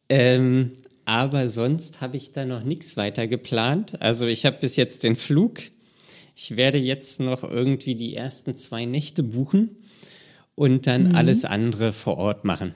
[0.09, 0.73] Ähm,
[1.05, 4.01] aber sonst habe ich da noch nichts weiter geplant.
[4.03, 5.61] Also ich habe bis jetzt den Flug.
[6.37, 9.71] Ich werde jetzt noch irgendwie die ersten zwei Nächte buchen
[10.55, 12.75] und dann alles andere vor Ort machen.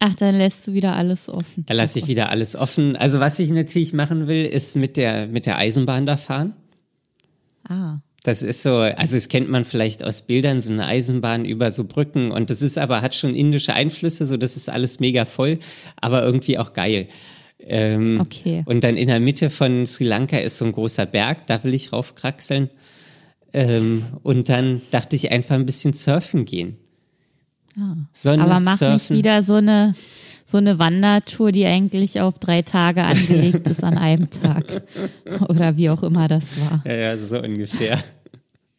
[0.00, 1.64] Ach, dann lässt du wieder alles offen.
[1.66, 2.94] Da lasse ich wieder alles offen.
[2.94, 6.54] Also was ich natürlich machen will, ist mit der, mit der Eisenbahn da fahren.
[7.66, 8.00] Ah.
[8.24, 11.84] Das ist so, also das kennt man vielleicht aus Bildern, so eine Eisenbahn über so
[11.84, 15.58] Brücken und das ist aber, hat schon indische Einflüsse, so das ist alles mega voll,
[16.00, 17.08] aber irgendwie auch geil.
[17.60, 18.62] Ähm, Okay.
[18.64, 21.74] Und dann in der Mitte von Sri Lanka ist so ein großer Berg, da will
[21.74, 22.70] ich raufkraxeln.
[23.52, 26.78] Ähm, und dann dachte ich einfach ein bisschen surfen gehen.
[28.12, 28.46] Sonne, Ah.
[28.46, 29.16] Aber mach nicht surfen.
[29.16, 29.94] wieder so eine,
[30.44, 34.82] so eine Wandertour, die eigentlich auf drei Tage angelegt ist an einem Tag.
[35.48, 36.82] Oder wie auch immer das war.
[36.86, 38.02] Ja, ja, so ungefähr.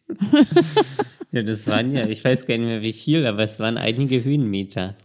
[1.32, 4.24] ja, das waren ja, ich weiß gar nicht mehr wie viel, aber es waren einige
[4.24, 4.96] Höhenmeter.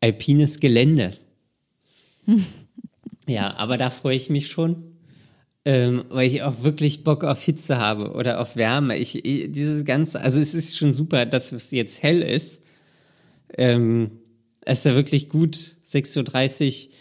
[0.00, 1.12] Alpines Gelände.
[3.28, 4.96] Ja, aber da freue ich mich schon,
[5.66, 8.96] ähm, weil ich auch wirklich Bock auf Hitze habe oder auf Wärme.
[8.96, 12.62] Ich, dieses ganze, also es ist schon super, dass es jetzt hell ist.
[13.52, 14.12] Ähm,
[14.72, 16.94] ist ja wirklich gut, 6.30 Uhr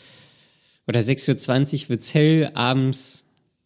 [0.88, 3.26] oder 6.20 Uhr wird's hell, abends,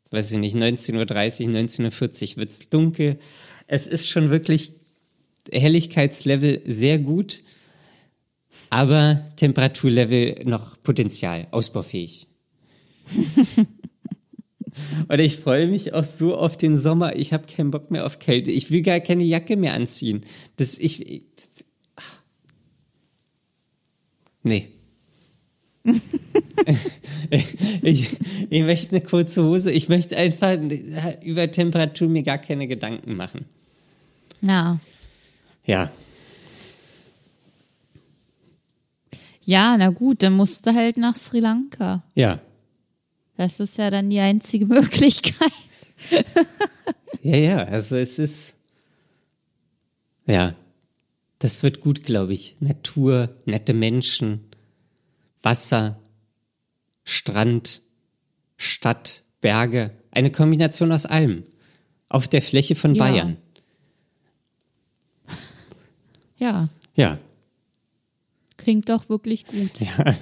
[0.09, 3.19] weiß ich nicht, 19.30 Uhr, 19.40 Uhr wird's dunkel.
[3.67, 4.73] Es ist schon wirklich
[5.51, 7.43] Helligkeitslevel sehr gut,
[8.69, 12.27] aber Temperaturlevel noch Potenzial, ausbaufähig.
[15.07, 17.15] Und ich freue mich auch so auf den Sommer.
[17.15, 18.51] Ich habe keinen Bock mehr auf Kälte.
[18.51, 20.21] Ich will gar keine Jacke mehr anziehen.
[20.55, 21.23] Das ich.
[21.35, 21.65] Das,
[24.43, 24.69] nee.
[27.81, 28.17] ich,
[28.49, 29.71] ich möchte eine kurze Hose.
[29.71, 30.57] Ich möchte einfach
[31.23, 33.45] über Temperatur mir gar keine Gedanken machen.
[34.41, 34.79] Ja.
[35.65, 35.91] Ja.
[39.43, 42.03] Ja, na gut, dann musst du halt nach Sri Lanka.
[42.13, 42.39] Ja.
[43.37, 45.51] Das ist ja dann die einzige Möglichkeit.
[47.23, 48.55] Ja, ja, also es ist.
[50.25, 50.53] Ja.
[51.41, 52.55] Das wird gut, glaube ich.
[52.59, 54.41] Natur, nette Menschen,
[55.41, 55.99] Wasser,
[57.03, 57.81] Strand,
[58.57, 59.89] Stadt, Berge.
[60.11, 61.43] Eine Kombination aus allem.
[62.09, 63.03] Auf der Fläche von Ja.
[63.03, 63.37] Bayern.
[66.37, 67.17] Ja, Ja.
[68.57, 69.79] klingt doch wirklich gut.
[69.79, 70.15] Ja,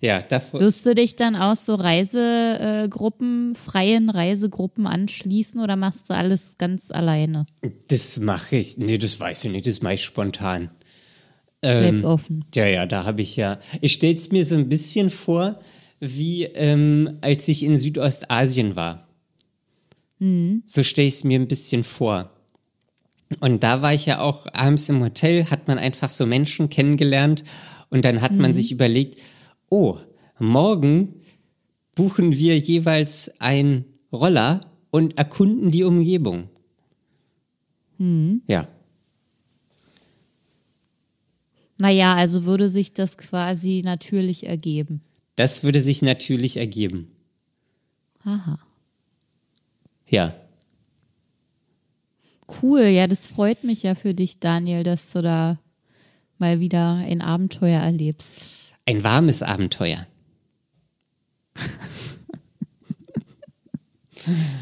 [0.00, 0.60] davor.
[0.60, 6.90] Wirst du dich dann aus so Reisegruppen, freien Reisegruppen anschließen oder machst du alles ganz
[6.90, 7.46] alleine?
[7.88, 8.78] Das mache ich.
[8.78, 9.66] Nee, das weiß ich nicht.
[9.66, 10.70] Das mache ich spontan.
[11.60, 12.44] Bleibt Ähm, offen.
[12.54, 13.58] Ja, ja, da habe ich ja.
[13.80, 15.58] Ich stelle es mir so ein bisschen vor,
[15.98, 19.08] wie ähm, als ich in Südostasien war.
[20.20, 22.30] So stelle ich es mir ein bisschen vor.
[23.40, 27.44] Und da war ich ja auch abends im Hotel, hat man einfach so Menschen kennengelernt
[27.90, 29.20] und dann hat man sich überlegt,
[29.70, 29.98] oh,
[30.38, 31.22] morgen
[31.94, 36.48] buchen wir jeweils einen Roller und erkunden die Umgebung.
[38.46, 38.68] Ja.
[41.78, 45.02] Naja, also würde sich das quasi natürlich ergeben.
[45.36, 47.10] Das würde sich natürlich ergeben.
[48.24, 48.58] Aha.
[50.08, 50.32] Ja.
[52.62, 55.58] Cool, ja, das freut mich ja für dich, Daniel, dass du da
[56.38, 58.46] mal wieder ein Abenteuer erlebst.
[58.88, 60.06] Ein warmes Abenteuer.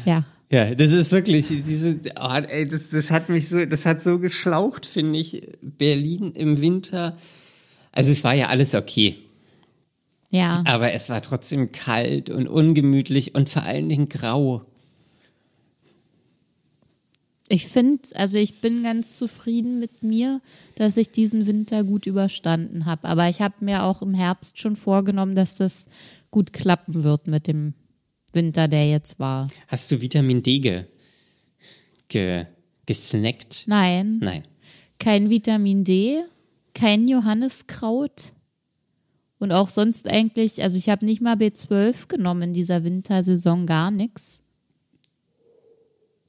[0.03, 0.25] Ja.
[0.51, 4.19] Ja, das ist wirklich diese, oh, ey, das, das hat mich so, das hat so
[4.19, 5.41] geschlaucht, finde ich.
[5.61, 7.15] Berlin im Winter.
[7.93, 9.15] Also es war ja alles okay,
[10.29, 10.61] Ja.
[10.65, 14.65] aber es war trotzdem kalt und ungemütlich und vor allen Dingen grau.
[17.49, 20.41] Ich finde, also ich bin ganz zufrieden mit mir,
[20.75, 23.07] dass ich diesen Winter gut überstanden habe.
[23.07, 25.85] Aber ich habe mir auch im Herbst schon vorgenommen, dass das
[26.29, 27.73] gut klappen wird mit dem
[28.33, 29.47] Winter, der jetzt war.
[29.67, 30.83] Hast du Vitamin D ge,
[32.09, 32.45] ge,
[32.85, 33.63] gesnackt?
[33.67, 34.43] Nein, Nein.
[34.99, 36.23] kein Vitamin D,
[36.73, 38.33] kein Johanniskraut
[39.39, 43.91] und auch sonst eigentlich, also ich habe nicht mal B12 genommen in dieser Wintersaison, gar
[43.91, 44.41] nichts.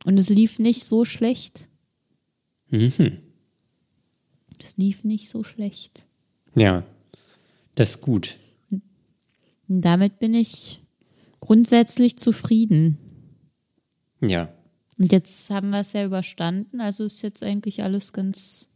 [0.05, 1.67] Und es lief nicht so schlecht.
[2.71, 3.19] Mhm.
[4.59, 6.07] Es lief nicht so schlecht.
[6.55, 6.85] Ja,
[7.75, 8.39] das ist gut.
[8.71, 10.81] Und damit bin ich
[11.41, 12.99] grundsätzlich zufrieden.
[14.21, 14.53] Ja.
[14.99, 18.69] Und jetzt haben wir es ja überstanden, also ist jetzt eigentlich alles ganz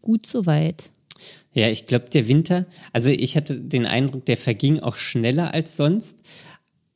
[0.00, 0.90] gut soweit.
[1.52, 5.76] Ja, ich glaube, der Winter, also ich hatte den Eindruck, der verging auch schneller als
[5.76, 6.20] sonst,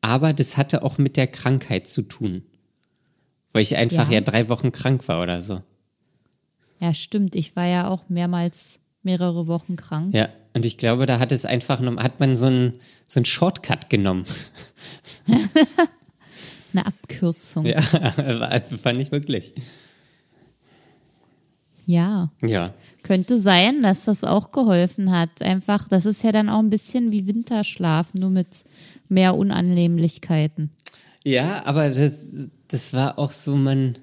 [0.01, 2.45] aber das hatte auch mit der Krankheit zu tun.
[3.53, 4.21] Weil ich einfach ja, Ja.
[4.23, 5.61] drei Wochen krank war oder so.
[6.81, 7.35] Ja, stimmt.
[7.37, 10.15] Ich war ja auch mehrmals mehrere Wochen krank.
[10.15, 12.75] Ja, und ich glaube, da hat es einfach hat man so einen
[13.09, 14.25] so einen Shortcut genommen.
[16.75, 17.67] Eine Abkürzung.
[17.67, 17.81] Ja,
[18.49, 19.53] also fand ich wirklich.
[21.87, 22.31] ja.
[22.43, 22.73] Ja.
[23.03, 25.43] Könnte sein, dass das auch geholfen hat.
[25.43, 28.65] Einfach, das ist ja dann auch ein bisschen wie Winterschlaf, nur mit
[29.09, 30.71] mehr Unannehmlichkeiten.
[31.25, 32.25] Ja, aber das,
[32.69, 33.99] das war auch so, man,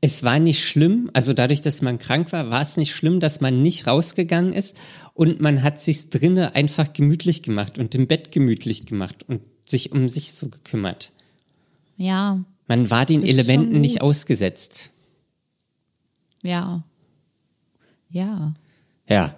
[0.00, 3.40] es war nicht schlimm, also dadurch, dass man krank war, war es nicht schlimm, dass
[3.40, 4.76] man nicht rausgegangen ist
[5.14, 9.92] und man hat sich's drinnen einfach gemütlich gemacht und im Bett gemütlich gemacht und sich
[9.92, 11.12] um sich so gekümmert.
[11.96, 14.90] Ja, Man war den Elementen nicht ausgesetzt.
[16.42, 16.82] ja.
[18.10, 18.54] Ja.
[19.06, 19.34] Ja.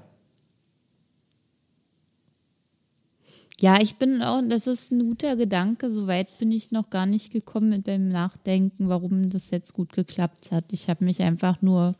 [3.60, 5.90] Ja, ich bin auch, das ist ein guter Gedanke.
[5.90, 10.50] Soweit bin ich noch gar nicht gekommen mit beim Nachdenken, warum das jetzt gut geklappt
[10.50, 10.72] hat.
[10.72, 11.92] Ich habe mich einfach nur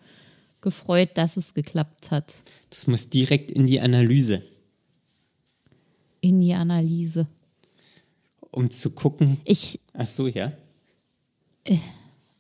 [0.63, 2.35] gefreut, dass es geklappt hat.
[2.71, 4.43] Das muss direkt in die Analyse,
[6.23, 7.27] In die Analyse.
[8.51, 9.39] um zu gucken.
[9.45, 10.53] Ich, Ach so, ja.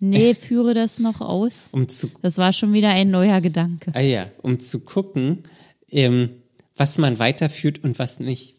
[0.01, 1.69] nee, führe das noch aus.
[1.73, 3.93] Um zu, Das war schon wieder ein neuer Gedanke.
[3.95, 5.43] ah ja, um zu gucken,
[5.91, 6.31] ähm,
[6.77, 8.57] was man weiterführt und was nicht.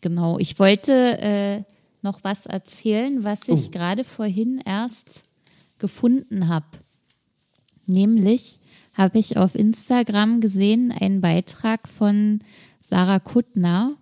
[0.00, 1.62] Genau, ich wollte äh,
[2.02, 3.70] noch was erzählen, was ich Oh.
[3.70, 5.24] gerade vorhin erst
[5.78, 6.66] gefunden habe.
[7.86, 8.58] Nämlich
[8.94, 12.40] habe ich auf Instagram gesehen einen Beitrag von
[12.78, 13.96] Sarah Kuttner,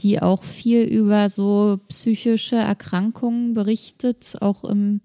[0.00, 5.00] die auch viel über so psychische Erkrankungen berichtet, auch im,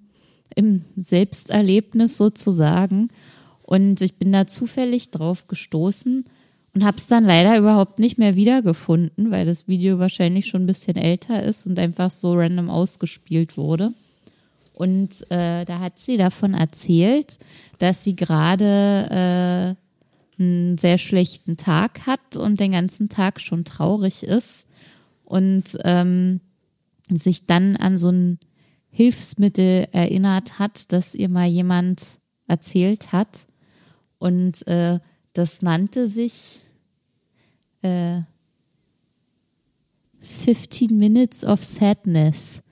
[0.56, 3.10] im Selbsterlebnis sozusagen.
[3.63, 6.25] Und ich bin da zufällig drauf gestoßen
[6.75, 10.67] und habe es dann leider überhaupt nicht mehr wiedergefunden, weil das Video wahrscheinlich schon ein
[10.67, 13.93] bisschen älter ist und einfach so random ausgespielt wurde.
[14.73, 17.38] Und äh, da hat sie davon erzählt,
[17.79, 19.77] dass sie gerade
[20.38, 24.67] äh, einen sehr schlechten Tag hat und den ganzen Tag schon traurig ist
[25.23, 26.41] und ähm,
[27.09, 28.38] sich dann an so ein
[28.91, 33.47] Hilfsmittel erinnert hat, das ihr mal jemand erzählt hat.
[34.17, 34.99] Und äh,
[35.31, 36.64] das nannte sich
[37.81, 38.21] äh,
[40.19, 42.63] 15 Minutes of Sadness.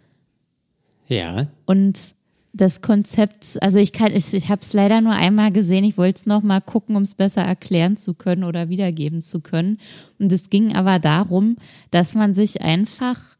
[1.07, 1.47] Ja.
[1.65, 2.15] Und
[2.53, 5.83] das Konzept, also ich kann, ich, ich habe es leider nur einmal gesehen.
[5.83, 9.39] Ich wollte es noch mal gucken, um es besser erklären zu können oder wiedergeben zu
[9.39, 9.79] können.
[10.19, 11.55] Und es ging aber darum,
[11.89, 13.37] dass man sich einfach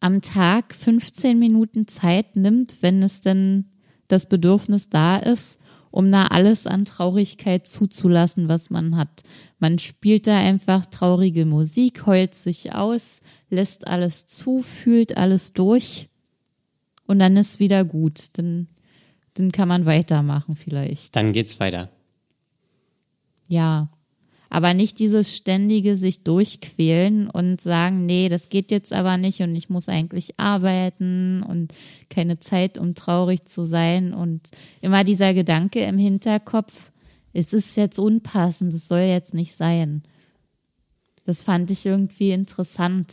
[0.00, 3.66] am Tag 15 Minuten Zeit nimmt, wenn es denn
[4.08, 5.60] das Bedürfnis da ist,
[5.96, 9.22] um da alles an Traurigkeit zuzulassen, was man hat.
[9.58, 16.10] Man spielt da einfach traurige Musik, heult sich aus, lässt alles zu, fühlt alles durch
[17.06, 18.36] und dann ist wieder gut.
[18.36, 18.68] Dann,
[19.32, 21.16] dann kann man weitermachen vielleicht.
[21.16, 21.88] Dann geht's weiter.
[23.48, 23.88] Ja.
[24.48, 29.54] Aber nicht dieses ständige sich durchquälen und sagen, nee, das geht jetzt aber nicht und
[29.56, 31.74] ich muss eigentlich arbeiten und
[32.08, 34.14] keine Zeit, um traurig zu sein.
[34.14, 34.48] Und
[34.80, 36.92] immer dieser Gedanke im Hinterkopf,
[37.32, 40.02] es ist jetzt unpassend, es soll jetzt nicht sein.
[41.24, 43.12] Das fand ich irgendwie interessant,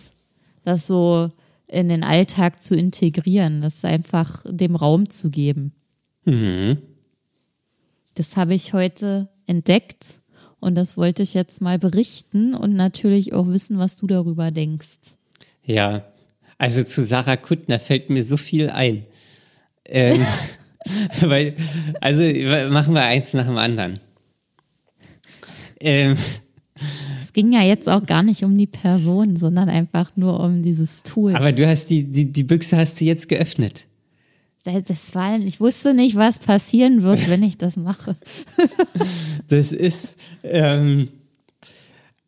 [0.63, 1.31] das so
[1.67, 5.73] in den Alltag zu integrieren, das einfach dem Raum zu geben.
[8.13, 10.19] Das habe ich heute entdeckt
[10.63, 15.13] und das wollte ich jetzt mal berichten und natürlich auch wissen, was du darüber denkst.
[15.63, 16.05] Ja.
[16.57, 19.05] Also zu Sarah Kuttner fällt mir so viel ein.
[19.85, 20.25] Ähm,
[21.21, 21.55] weil,
[21.99, 22.23] also
[22.69, 23.99] machen wir eins nach dem anderen.
[25.79, 26.15] Ähm,
[27.21, 31.03] Es ging ja jetzt auch gar nicht um die Person, sondern einfach nur um dieses
[31.03, 31.35] Tool.
[31.35, 33.87] aber du hast die, die, die Büchse hast du jetzt geöffnet.
[34.63, 38.15] Das war, ich wusste nicht, was passieren wird, wenn ich das mache.
[39.47, 41.09] Das ist, ähm,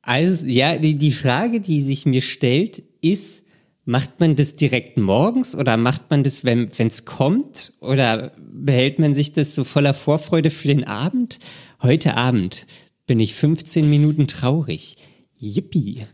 [0.02, 3.44] also, ja, die, die Frage, die sich mir stellt, ist,
[3.86, 7.74] macht man das direkt morgens oder macht man das, wenn es kommt?
[7.80, 11.40] Oder behält man sich das so voller Vorfreude für den Abend?
[11.82, 12.68] Heute Abend
[13.08, 14.98] bin ich 15 Minuten traurig.
[15.38, 16.06] Yippie.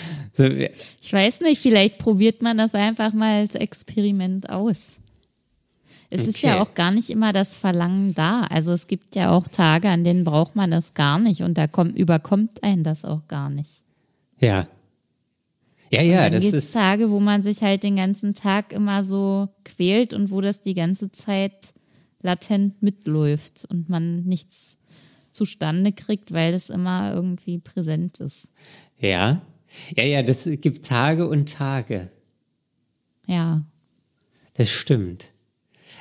[0.32, 4.78] so, Ich weiß nicht, vielleicht probiert man das einfach mal als Experiment aus.
[6.10, 6.60] Es ist ja Okay.
[6.60, 8.42] auch gar nicht immer das Verlangen da.
[8.42, 11.66] Also es gibt ja auch Tage, an denen braucht man das gar nicht und da
[11.66, 13.82] kommt, überkommt einen das auch gar nicht.
[14.38, 14.66] Ja.
[15.90, 16.72] Ja, ja, Dann das gibt ist.
[16.72, 20.74] Tage, wo man sich halt den ganzen Tag immer so quält und wo das die
[20.74, 21.72] ganze Zeit
[22.22, 24.76] latent mitläuft und man nichts
[25.32, 28.48] zustande kriegt, weil es immer irgendwie präsent ist.
[28.98, 29.40] Ja.
[29.96, 32.10] Ja, ja, das gibt Tage und Tage.
[33.26, 33.64] Ja.
[34.54, 35.32] Das stimmt.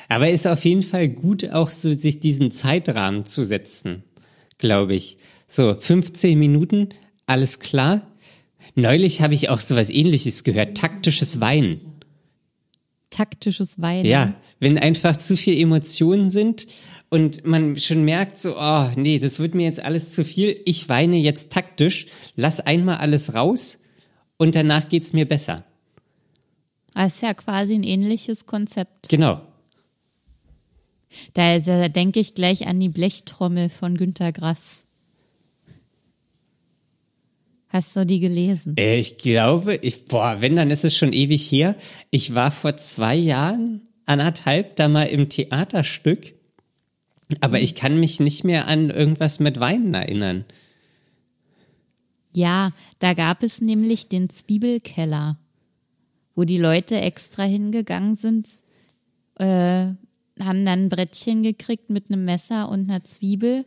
[0.10, 4.04] Aber ist auf jeden Fall gut, auch so sich diesen Zeitrahmen zu setzen,
[4.58, 5.18] glaube ich.
[5.48, 6.90] So, 15 Minuten,
[7.26, 8.06] alles klar.
[8.76, 11.80] Neulich habe ich auch sowas ähnliches gehört, taktisches Weinen.
[13.10, 14.06] Taktisches Weinen.
[14.06, 16.68] Ja, wenn einfach zu viel Emotionen sind
[17.12, 20.60] und man schon merkt so, oh nee, das wird mir jetzt alles zu viel.
[20.66, 23.80] Ich weine jetzt taktisch, lass einmal alles raus
[24.38, 25.66] und danach geht's mir besser.
[26.94, 29.10] Das ist ja quasi ein ähnliches Konzept.
[29.10, 29.42] Genau.
[31.34, 34.86] Da, da denke ich gleich an die Blechtrommel von Günter Grass.
[37.68, 38.76] Hast du die gelesen?
[38.78, 41.76] Äh, ich glaube, ich, boah, wenn, dann ist es schon ewig her.
[42.10, 46.34] Ich war vor zwei Jahren, anderthalb, da mal im Theaterstück.
[47.40, 50.46] Aber ich kann mich nicht mehr an irgendwas mit Weinen erinnern.
[52.34, 55.38] Ja, da gab es nämlich den Zwiebelkeller,
[56.36, 58.48] wo die Leute extra hingegangen sind,
[59.36, 59.94] äh,
[60.40, 63.66] haben dann ein Brettchen gekriegt mit einem Messer und einer Zwiebel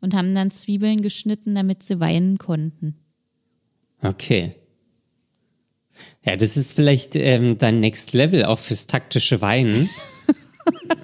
[0.00, 2.96] und haben dann Zwiebeln geschnitten, damit sie weinen konnten.
[4.02, 4.54] Okay.
[6.24, 9.88] Ja, das ist vielleicht ähm, dann Next Level auch fürs taktische Weinen.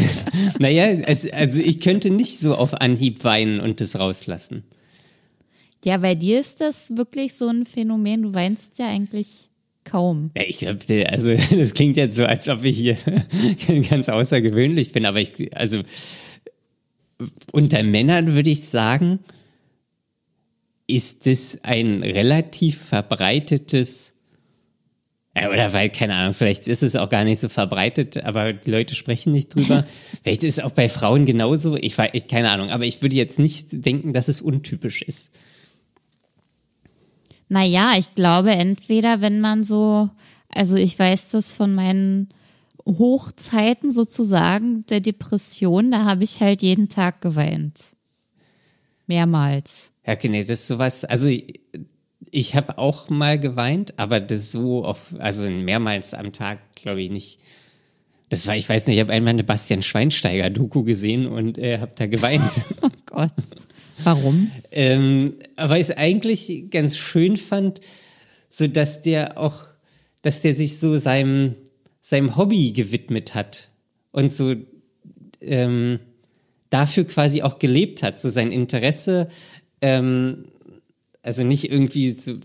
[0.58, 4.64] naja, also, also ich könnte nicht so auf Anhieb weinen und das rauslassen.
[5.84, 8.22] Ja, bei dir ist das wirklich so ein Phänomen.
[8.22, 9.50] Du weinst ja eigentlich
[9.84, 10.30] kaum.
[10.36, 12.96] Ja, ich glaube, also das klingt jetzt so, als ob ich hier
[13.90, 15.80] ganz außergewöhnlich bin, aber ich, also
[17.52, 19.20] unter Männern würde ich sagen,
[20.86, 24.21] ist es ein relativ verbreitetes,
[25.34, 28.94] oder weil, keine Ahnung, vielleicht ist es auch gar nicht so verbreitet, aber die Leute
[28.94, 29.86] sprechen nicht drüber.
[30.22, 33.38] vielleicht ist es auch bei Frauen genauso, ich weiß, keine Ahnung, aber ich würde jetzt
[33.38, 35.32] nicht denken, dass es untypisch ist.
[37.48, 40.10] Naja, ich glaube, entweder wenn man so,
[40.48, 42.28] also ich weiß das von meinen
[42.86, 47.78] Hochzeiten sozusagen der Depression, da habe ich halt jeden Tag geweint.
[49.06, 49.92] Mehrmals.
[50.06, 51.30] Ja, okay, nee, das ist sowas, also
[52.32, 57.10] ich, habe auch mal geweint, aber das so auf, also mehrmals am Tag, glaube ich
[57.10, 57.38] nicht.
[58.30, 61.92] Das war, ich weiß nicht, ich habe einmal eine Bastian Schweinsteiger-Doku gesehen und äh, habe
[61.94, 62.62] da geweint.
[62.82, 63.32] Oh Gott.
[64.02, 64.50] Warum?
[64.72, 67.80] ähm, aber ich es eigentlich ganz schön fand,
[68.48, 69.60] so dass der auch,
[70.22, 71.56] dass der sich so seinem,
[72.00, 73.68] seinem Hobby gewidmet hat
[74.10, 74.54] und so
[75.42, 76.00] ähm,
[76.70, 79.28] dafür quasi auch gelebt hat, so sein Interesse,
[79.82, 80.46] ähm,
[81.22, 82.38] also nicht irgendwie so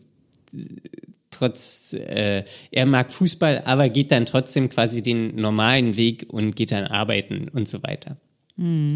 [1.32, 6.72] trotz, äh, er mag Fußball, aber geht dann trotzdem quasi den normalen Weg und geht
[6.72, 8.18] dann arbeiten und so weiter.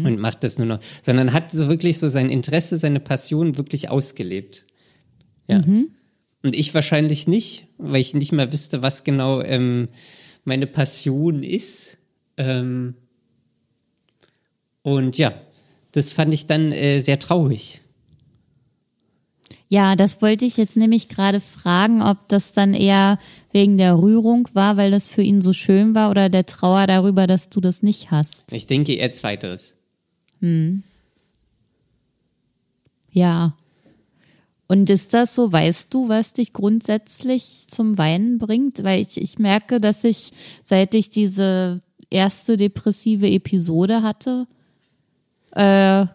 [0.04, 3.90] Und macht das nur noch, sondern hat so wirklich so sein Interesse, seine Passion wirklich
[3.90, 4.64] ausgelebt.
[5.46, 5.58] Ja.
[6.42, 9.88] Und ich wahrscheinlich nicht, weil ich nicht mal wüsste, was genau ähm,
[10.44, 11.98] meine Passion ist.
[12.36, 12.94] Ähm,
[14.82, 15.32] und ja,
[15.92, 17.81] das fand ich dann äh, sehr traurig.
[19.72, 23.18] Ja, das wollte ich jetzt nämlich gerade fragen, ob das dann eher
[23.52, 27.26] wegen der Rührung war, weil das für ihn so schön war oder der Trauer darüber,
[27.26, 28.44] dass du das nicht hast.
[28.52, 29.72] Ich denke eher zweiteres.
[33.12, 33.54] Ja.
[34.68, 38.84] Und ist das so, weißt du, was dich grundsätzlich zum Weinen bringt?
[38.84, 40.32] Weil ich, ich merke, dass ich,
[40.64, 44.46] seit ich diese erste depressive Episode hatte,
[45.52, 46.06] äh,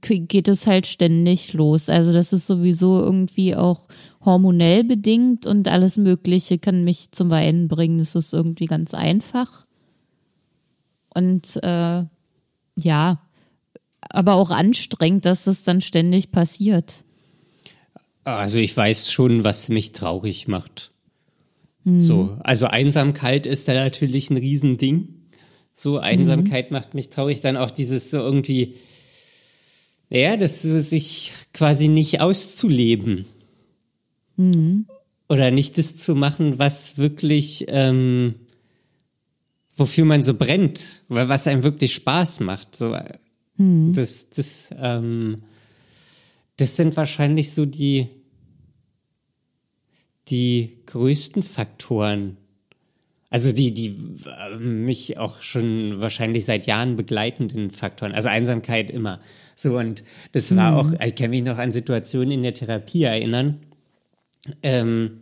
[0.00, 1.88] geht es halt ständig los.
[1.88, 3.86] Also das ist sowieso irgendwie auch
[4.24, 7.98] hormonell bedingt und alles Mögliche kann mich zum Weinen bringen.
[7.98, 9.66] Das ist irgendwie ganz einfach.
[11.14, 12.04] Und äh,
[12.76, 13.22] ja,
[14.10, 17.04] aber auch anstrengend, dass das dann ständig passiert.
[18.24, 20.92] Also ich weiß schon, was mich traurig macht.
[21.84, 25.19] So, also Einsamkeit ist da natürlich ein Riesending.
[25.80, 27.40] So, Einsamkeit macht mich traurig.
[27.40, 28.74] Dann auch dieses so irgendwie,
[30.10, 33.24] ja, das ist sich quasi nicht auszuleben.
[35.30, 38.34] Oder nicht das zu machen, was wirklich, ähm,
[39.74, 42.76] wofür man so brennt, weil was einem wirklich Spaß macht.
[42.76, 42.94] So,
[43.94, 45.36] das, das, ähm,
[46.58, 48.08] das sind wahrscheinlich so die,
[50.28, 52.36] die größten Faktoren.
[53.30, 58.12] Also die, die äh, mich auch schon wahrscheinlich seit Jahren begleitenden Faktoren.
[58.12, 59.20] Also Einsamkeit immer.
[59.54, 60.02] So, und
[60.32, 63.60] das war auch, ich kann mich noch an Situationen in der Therapie erinnern.
[64.64, 65.20] Ähm,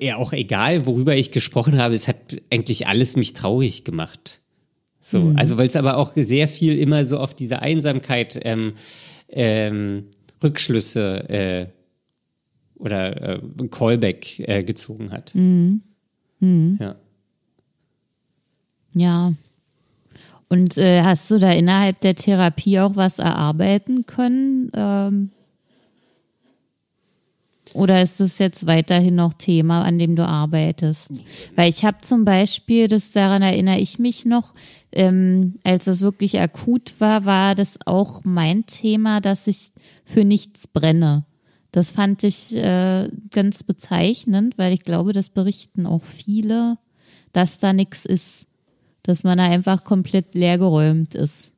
[0.00, 2.16] ja, auch egal, worüber ich gesprochen habe, es hat
[2.50, 4.40] eigentlich alles mich traurig gemacht.
[5.00, 8.74] So, also weil es aber auch sehr viel immer so auf diese Einsamkeit ähm,
[9.28, 10.06] ähm,
[10.42, 11.66] Rückschlüsse äh,
[12.78, 15.34] oder äh, ein Callback äh, gezogen hat.
[16.80, 16.96] Ja.
[18.94, 19.32] Ja.
[20.48, 24.70] Und äh, hast du da innerhalb der Therapie auch was erarbeiten können?
[24.74, 25.30] Ähm,
[27.74, 31.22] oder ist das jetzt weiterhin noch Thema, an dem du arbeitest?
[31.54, 34.54] Weil ich habe zum Beispiel, das daran erinnere ich mich noch,
[34.92, 39.72] ähm, als das wirklich akut war, war das auch mein Thema, dass ich
[40.02, 41.26] für nichts brenne.
[41.70, 46.78] Das fand ich äh, ganz bezeichnend, weil ich glaube, das berichten auch viele,
[47.32, 48.46] dass da nichts ist.
[49.02, 51.52] Dass man da einfach komplett leergeräumt ist.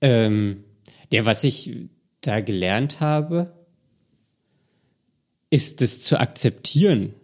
[0.00, 0.64] Ähm,
[1.12, 1.88] ja, was ich
[2.20, 3.52] da gelernt habe,
[5.50, 7.14] ist es zu akzeptieren.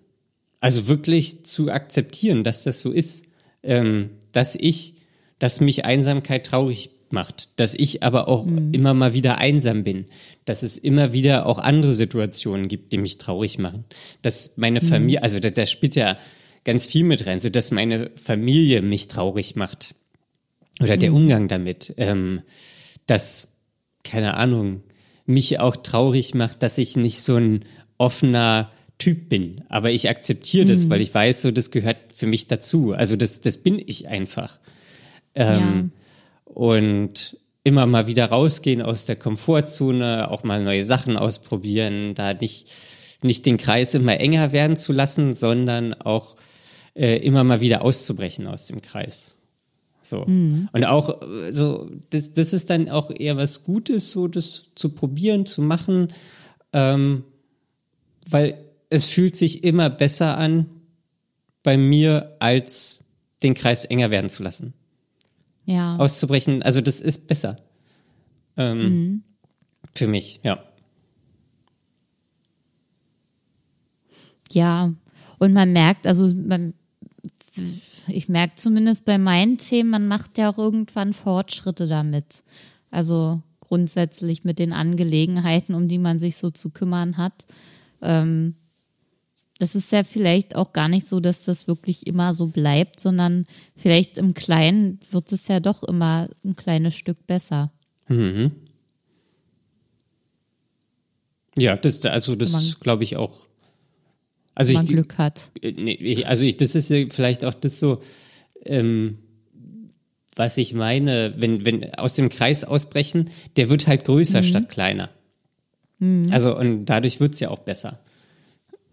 [0.60, 3.26] Also wirklich zu akzeptieren, dass das so ist.
[3.62, 4.96] Ähm, dass ich,
[5.38, 7.58] dass mich Einsamkeit traurig macht.
[7.60, 10.06] Dass ich aber auch immer mal wieder einsam bin.
[10.44, 13.84] Dass es immer wieder auch andere Situationen gibt, die mich traurig machen.
[14.22, 16.18] Dass meine Familie, also da, da spielt ja
[16.64, 19.94] ganz viel mit rein, so dass meine Familie mich traurig macht.
[20.80, 21.94] Oder der Umgang damit.
[21.96, 22.42] Ähm,
[23.06, 23.56] dass,
[24.04, 24.82] keine Ahnung,
[25.26, 27.64] mich auch traurig macht, dass ich nicht so ein
[27.98, 29.62] offener Typ bin.
[29.68, 32.92] Aber ich akzeptiere das, weil ich weiß, so das gehört für mich dazu.
[32.92, 34.58] Also das, das bin ich einfach.
[35.34, 35.92] Ähm,
[36.56, 42.72] Und immer mal wieder rausgehen aus der Komfortzone, auch mal neue Sachen ausprobieren, da nicht,
[43.20, 46.36] nicht den Kreis immer enger werden zu lassen, sondern auch
[46.94, 49.36] äh, immer mal wieder auszubrechen aus dem Kreis.
[50.00, 50.22] So.
[50.72, 54.88] Und auch äh, so, das, das ist dann auch eher was Gutes, so das zu
[54.88, 56.08] probieren, zu machen,
[56.72, 57.24] ähm,
[58.30, 60.68] weil es fühlt sich immer besser an
[61.62, 63.00] bei mir, als
[63.42, 64.72] den Kreis enger werden zu lassen.
[65.66, 65.96] Ja.
[65.96, 67.56] Auszubrechen, also das ist besser.
[68.56, 69.22] Ähm,
[69.94, 70.62] Für mich, ja.
[74.52, 74.94] Ja,
[75.38, 76.72] und man merkt, also man,
[78.06, 82.44] ich merke zumindest bei meinen Themen, man macht ja auch irgendwann Fortschritte damit.
[82.90, 87.46] Also grundsätzlich mit den Angelegenheiten, um die man sich so zu kümmern hat.
[88.00, 88.54] Ähm,
[89.58, 93.44] das ist ja vielleicht auch gar nicht so, dass das wirklich immer so bleibt, sondern
[93.76, 97.72] vielleicht im Kleinen wird es ja doch immer ein kleines Stück besser.
[101.58, 103.46] Ja, das, also das glaube ich auch.
[104.54, 105.50] Also Wenn man ich, Glück hat.
[105.62, 108.00] Äh, Nee, also ich, das ist ja vielleicht auch das so,
[108.64, 109.18] ähm,
[110.34, 115.10] was ich meine, wenn, wenn aus dem Kreis ausbrechen, der wird halt größer statt kleiner.
[116.30, 118.00] Also und dadurch wird's ja auch besser.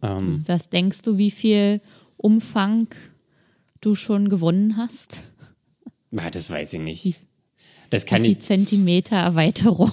[0.04, 1.82] Ähm, Was denkst du, wie viel
[2.18, 2.88] Umfang
[3.82, 5.22] du schon gewonnen hast?
[6.18, 7.16] ah, das weiß ich nicht.
[7.90, 9.92] Das kann die ich, Zentimeter Erweiterung.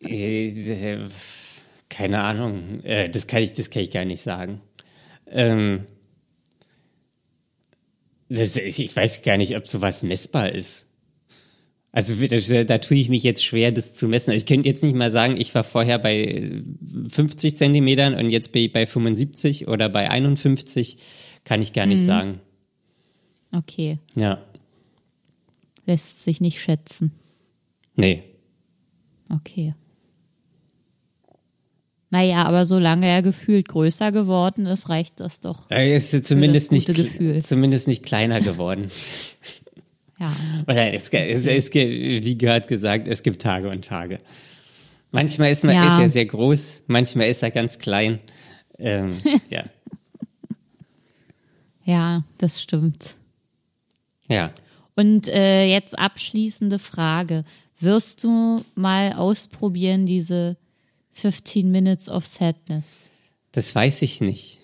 [0.00, 0.98] äh,
[1.88, 4.60] keine Ahnung, äh, das kann ich, das kann ich gar nicht sagen.
[5.26, 5.86] Ähm,
[8.28, 10.88] das, ich weiß gar nicht, ob sowas messbar ist.
[11.94, 12.14] Also
[12.64, 14.32] da tue ich mich jetzt schwer, das zu messen.
[14.32, 16.62] Ich könnte jetzt nicht mal sagen, ich war vorher bei
[17.10, 20.96] 50 Zentimetern und jetzt bin ich bei 75 oder bei 51.
[21.44, 22.40] Kann ich gar nicht sagen.
[23.54, 24.42] Okay, Ja,
[25.86, 27.12] lässt sich nicht schätzen.
[27.94, 28.22] nee.
[29.28, 29.74] Okay.
[32.10, 35.70] Naja, aber solange er gefühlt größer geworden ist, reicht das doch.
[35.70, 37.42] Er ist zumindest nicht, Gefühl.
[37.42, 38.90] zumindest nicht kleiner geworden.
[40.22, 40.32] Ja.
[40.66, 41.90] Oder es, es, es, gibt-
[42.24, 44.18] wie gerade gesagt, es gibt Tage und Tage.
[45.10, 45.88] Manchmal ist man Ja.
[45.88, 48.18] ist er sehr groß, manchmal ist er ganz klein.
[48.78, 49.14] Ähm,
[49.50, 49.64] ja,
[51.84, 53.14] Ja, das stimmt.
[54.28, 54.52] ja.
[54.94, 57.44] Und äh, jetzt abschließende Frage.
[57.80, 60.56] Wirst du mal ausprobieren, diese
[61.12, 63.10] 15 Minutes of Sadness?
[63.52, 64.58] Das weiß ich nicht.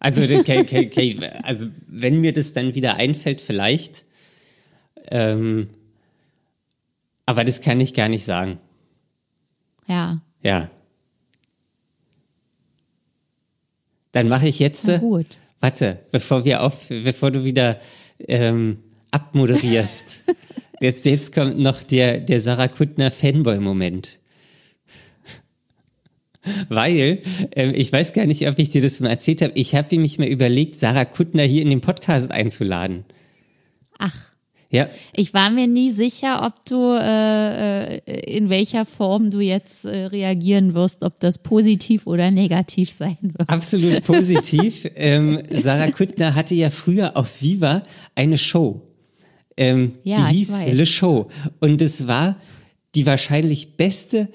[0.00, 4.04] Also, okay, okay, okay, also wenn mir das dann wieder einfällt, vielleicht.
[5.10, 5.68] Ähm,
[7.26, 8.58] aber das kann ich gar nicht sagen.
[9.86, 10.70] Ja, Ja.
[14.12, 14.86] Dann mache ich jetzt.
[14.86, 15.26] na gut.
[15.60, 17.78] Warte, bevor wir auf, bevor du wieder
[18.20, 18.78] ähm,
[19.10, 20.24] abmoderierst.
[20.80, 24.18] jetzt, jetzt kommt noch der, der Sarah Kuttner Fanboy-Moment.
[26.68, 27.20] Weil,
[27.52, 30.18] ähm, ich weiß gar nicht, ob ich dir das mal erzählt habe, ich habe mich
[30.18, 33.04] mal überlegt, Sarah Kuttner hier in den Podcast einzuladen.
[33.98, 34.30] Ach,
[34.70, 39.86] Ja, ich war mir nie sicher, ob du äh, äh, in welcher Form du jetzt
[39.86, 43.48] äh, reagieren wirst, ob das positiv oder negativ sein wird.
[43.48, 44.86] absolut positiv.
[44.94, 47.82] ähm, Sarah Kuttner hatte ja früher auf Viva
[48.14, 48.82] eine Show.
[49.56, 50.66] Ähm, Ja, die hieß.
[50.70, 51.28] Le Show.
[51.60, 52.36] Und es war
[52.94, 54.28] die wahrscheinlich beste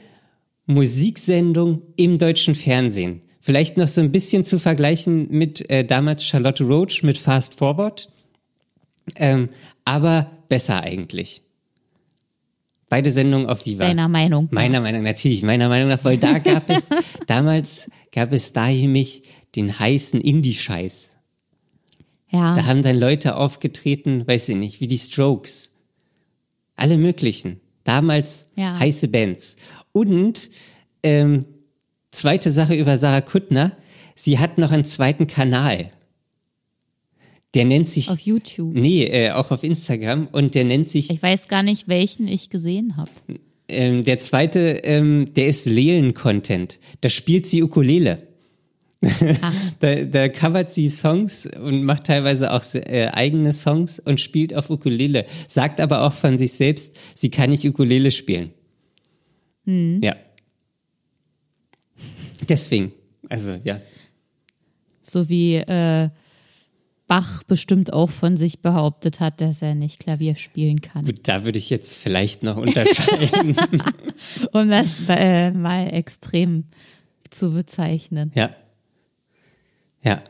[0.66, 3.22] Musiksendung im deutschen Fernsehen.
[3.40, 8.10] Vielleicht noch so ein bisschen zu vergleichen mit äh, damals Charlotte Roach mit Fast Forward.
[9.16, 9.48] Ähm,
[9.86, 11.42] aber besser eigentlich.
[12.90, 13.86] Beide Sendungen auf Viva.
[13.86, 14.52] Deiner Meinung nach.
[14.52, 16.90] Meiner Meinung natürlich, meiner Meinung nach, weil da gab es,
[17.28, 19.24] damals gab es da nämlich
[19.56, 21.18] den heißen Indie-Scheiß.
[22.30, 25.74] Ja, Da haben dann Leute aufgetreten, weiß ich nicht, wie die Strokes.
[26.76, 27.60] Alle möglichen.
[27.84, 28.78] Damals Ja.
[28.80, 29.58] heiße Bands.
[29.92, 30.50] Und
[31.04, 31.46] ähm,
[32.12, 33.76] zweite Sache über Sarah Kuttner,
[34.16, 35.92] sie hat noch einen zweiten Kanal.
[37.54, 38.74] Der nennt sich, auf YouTube.
[38.74, 42.50] nee, äh, auch auf Instagram und der nennt sich Ich weiß gar nicht, welchen ich
[42.50, 43.12] gesehen habe.
[43.68, 46.80] Ähm, der zweite, ähm, der ist Lelen-Content.
[47.02, 48.28] Da spielt sie Ukulele.
[49.80, 54.70] da, da covert sie Songs und macht teilweise auch äh, eigene Songs und spielt auf
[54.70, 55.26] Ukulele.
[55.48, 58.52] Sagt aber auch von sich selbst, sie kann nicht Ukulele spielen.
[59.66, 60.16] Ja.
[62.50, 62.92] Deswegen,
[63.30, 63.80] also ja.
[65.02, 66.10] So wie äh,
[67.08, 71.06] Bach bestimmt auch von sich behauptet hat, dass er nicht Klavier spielen kann.
[71.06, 73.56] Gut, da würde ich jetzt vielleicht noch unterscheiden.
[74.54, 76.66] Um das äh, mal extrem
[77.30, 78.32] zu bezeichnen.
[78.36, 78.52] ja.
[80.04, 80.22] Ja.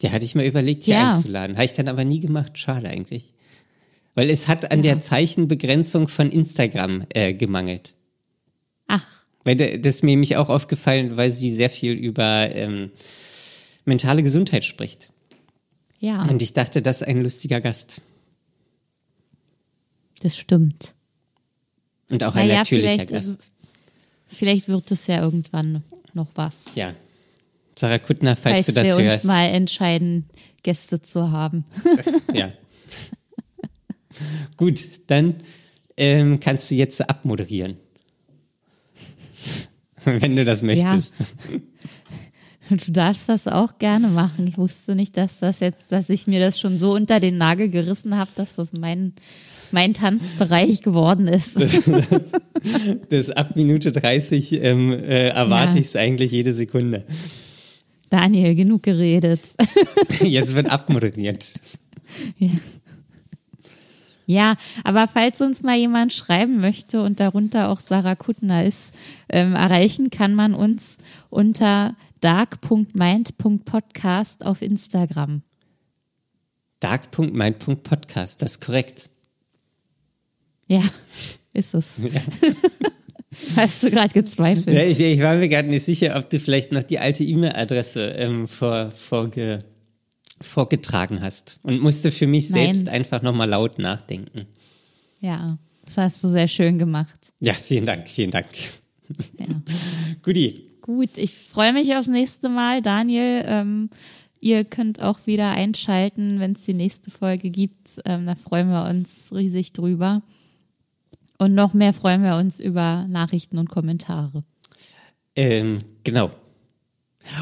[0.00, 1.10] Die hatte ich mal überlegt, hier Ja.
[1.10, 1.56] einzuladen.
[1.56, 2.56] Habe ich dann aber nie gemacht.
[2.58, 3.32] Schade eigentlich.
[4.14, 7.94] Weil es hat an der Zeichenbegrenzung von Instagram äh, gemangelt.
[8.86, 9.04] Ach,
[9.44, 12.90] Weil da- das ist mir nämlich auch aufgefallen, weil sie sehr viel über ähm,
[13.88, 15.10] mentale Gesundheit spricht.
[16.00, 18.00] ja, Und ich dachte, das ist ein lustiger Gast.
[20.22, 20.94] das stimmt.
[22.10, 23.30] Und auch ein natürlicher vielleicht, Gast.
[23.32, 23.50] ist-
[24.30, 25.82] Vielleicht wird es ja irgendwann
[26.12, 26.74] noch was.
[26.74, 26.94] Ja.
[27.78, 29.24] Sarah Kuttner, falls, Falls du das wir uns hörst.
[29.24, 30.28] mal entscheiden,
[30.62, 31.64] Gäste zu haben.
[32.34, 32.52] Ja.
[34.56, 35.36] Gut, dann
[35.96, 37.76] ähm, kannst du jetzt abmoderieren.
[40.04, 41.14] Wenn du das möchtest.
[42.70, 44.46] Du darfst das auch gerne machen.
[44.46, 47.68] Ich wusste nicht, dass das jetzt, dass ich mir das schon so unter den Nagel
[47.70, 49.14] gerissen habe, dass das mein,
[49.70, 51.56] mein Tanzbereich geworden ist.
[53.08, 55.80] Das ab Minute 30 ähm, äh, erwarte Ja.
[55.80, 57.04] ich es eigentlich jede Sekunde.
[58.10, 59.40] Daniel, genug geredet.
[60.20, 61.54] Jetzt wird abmoderiert.
[64.26, 68.94] Ja, aber falls uns mal jemand schreiben möchte und darunter auch Sarah Kuttner ist,
[69.30, 70.98] ähm, erreichen kann man uns
[71.30, 75.42] unter dark.mind.podcast auf Instagram.
[76.80, 79.10] Dark.mind.podcast, das ist korrekt.
[80.68, 80.82] Ja,
[81.54, 82.00] ist es.
[83.56, 84.76] Hast du gerade gezweifelt?
[84.76, 88.08] Ja, ich, ich war mir gerade nicht sicher, ob du vielleicht noch die alte E-Mail-Adresse
[88.10, 89.58] ähm, vor, vorge,
[90.40, 92.66] vorgetragen hast und musste für mich Nein.
[92.66, 94.46] selbst einfach nochmal laut nachdenken.
[95.20, 97.32] Ja, das hast du sehr schön gemacht.
[97.40, 98.46] Ja, vielen Dank, vielen Dank.
[99.38, 99.46] Ja.
[100.22, 100.67] Guti.
[100.88, 102.80] Gut, ich freue mich aufs nächste Mal.
[102.80, 103.90] Daniel, ähm,
[104.40, 108.00] ihr könnt auch wieder einschalten, wenn es die nächste Folge gibt.
[108.06, 110.22] Ähm, da freuen wir uns riesig drüber.
[111.36, 114.44] Und noch mehr freuen wir uns über Nachrichten und Kommentare.
[115.36, 116.30] Ähm, genau.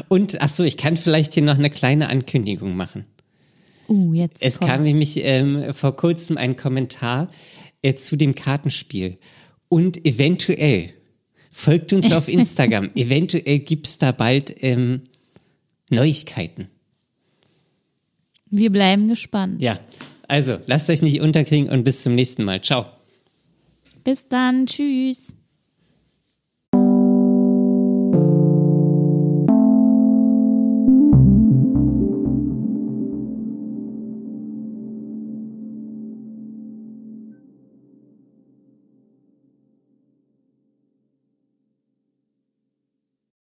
[0.09, 3.05] Und, ach so, ich kann vielleicht hier noch eine kleine Ankündigung machen.
[3.87, 4.83] Uh, jetzt Es kam kommt's.
[4.83, 7.29] nämlich ähm, vor kurzem ein Kommentar
[7.81, 9.17] äh, zu dem Kartenspiel.
[9.69, 10.96] Und eventuell,
[11.57, 15.01] folgt uns auf Instagram, eventuell gibt's da bald ähm,
[15.89, 16.67] Neuigkeiten.
[18.51, 19.61] Wir bleiben gespannt.
[19.61, 19.79] Ja,
[20.27, 22.61] also lasst euch nicht unterkriegen und bis zum nächsten Mal.
[22.61, 22.85] Ciao.
[24.03, 24.67] Bis dann.
[24.67, 25.33] Tschüss.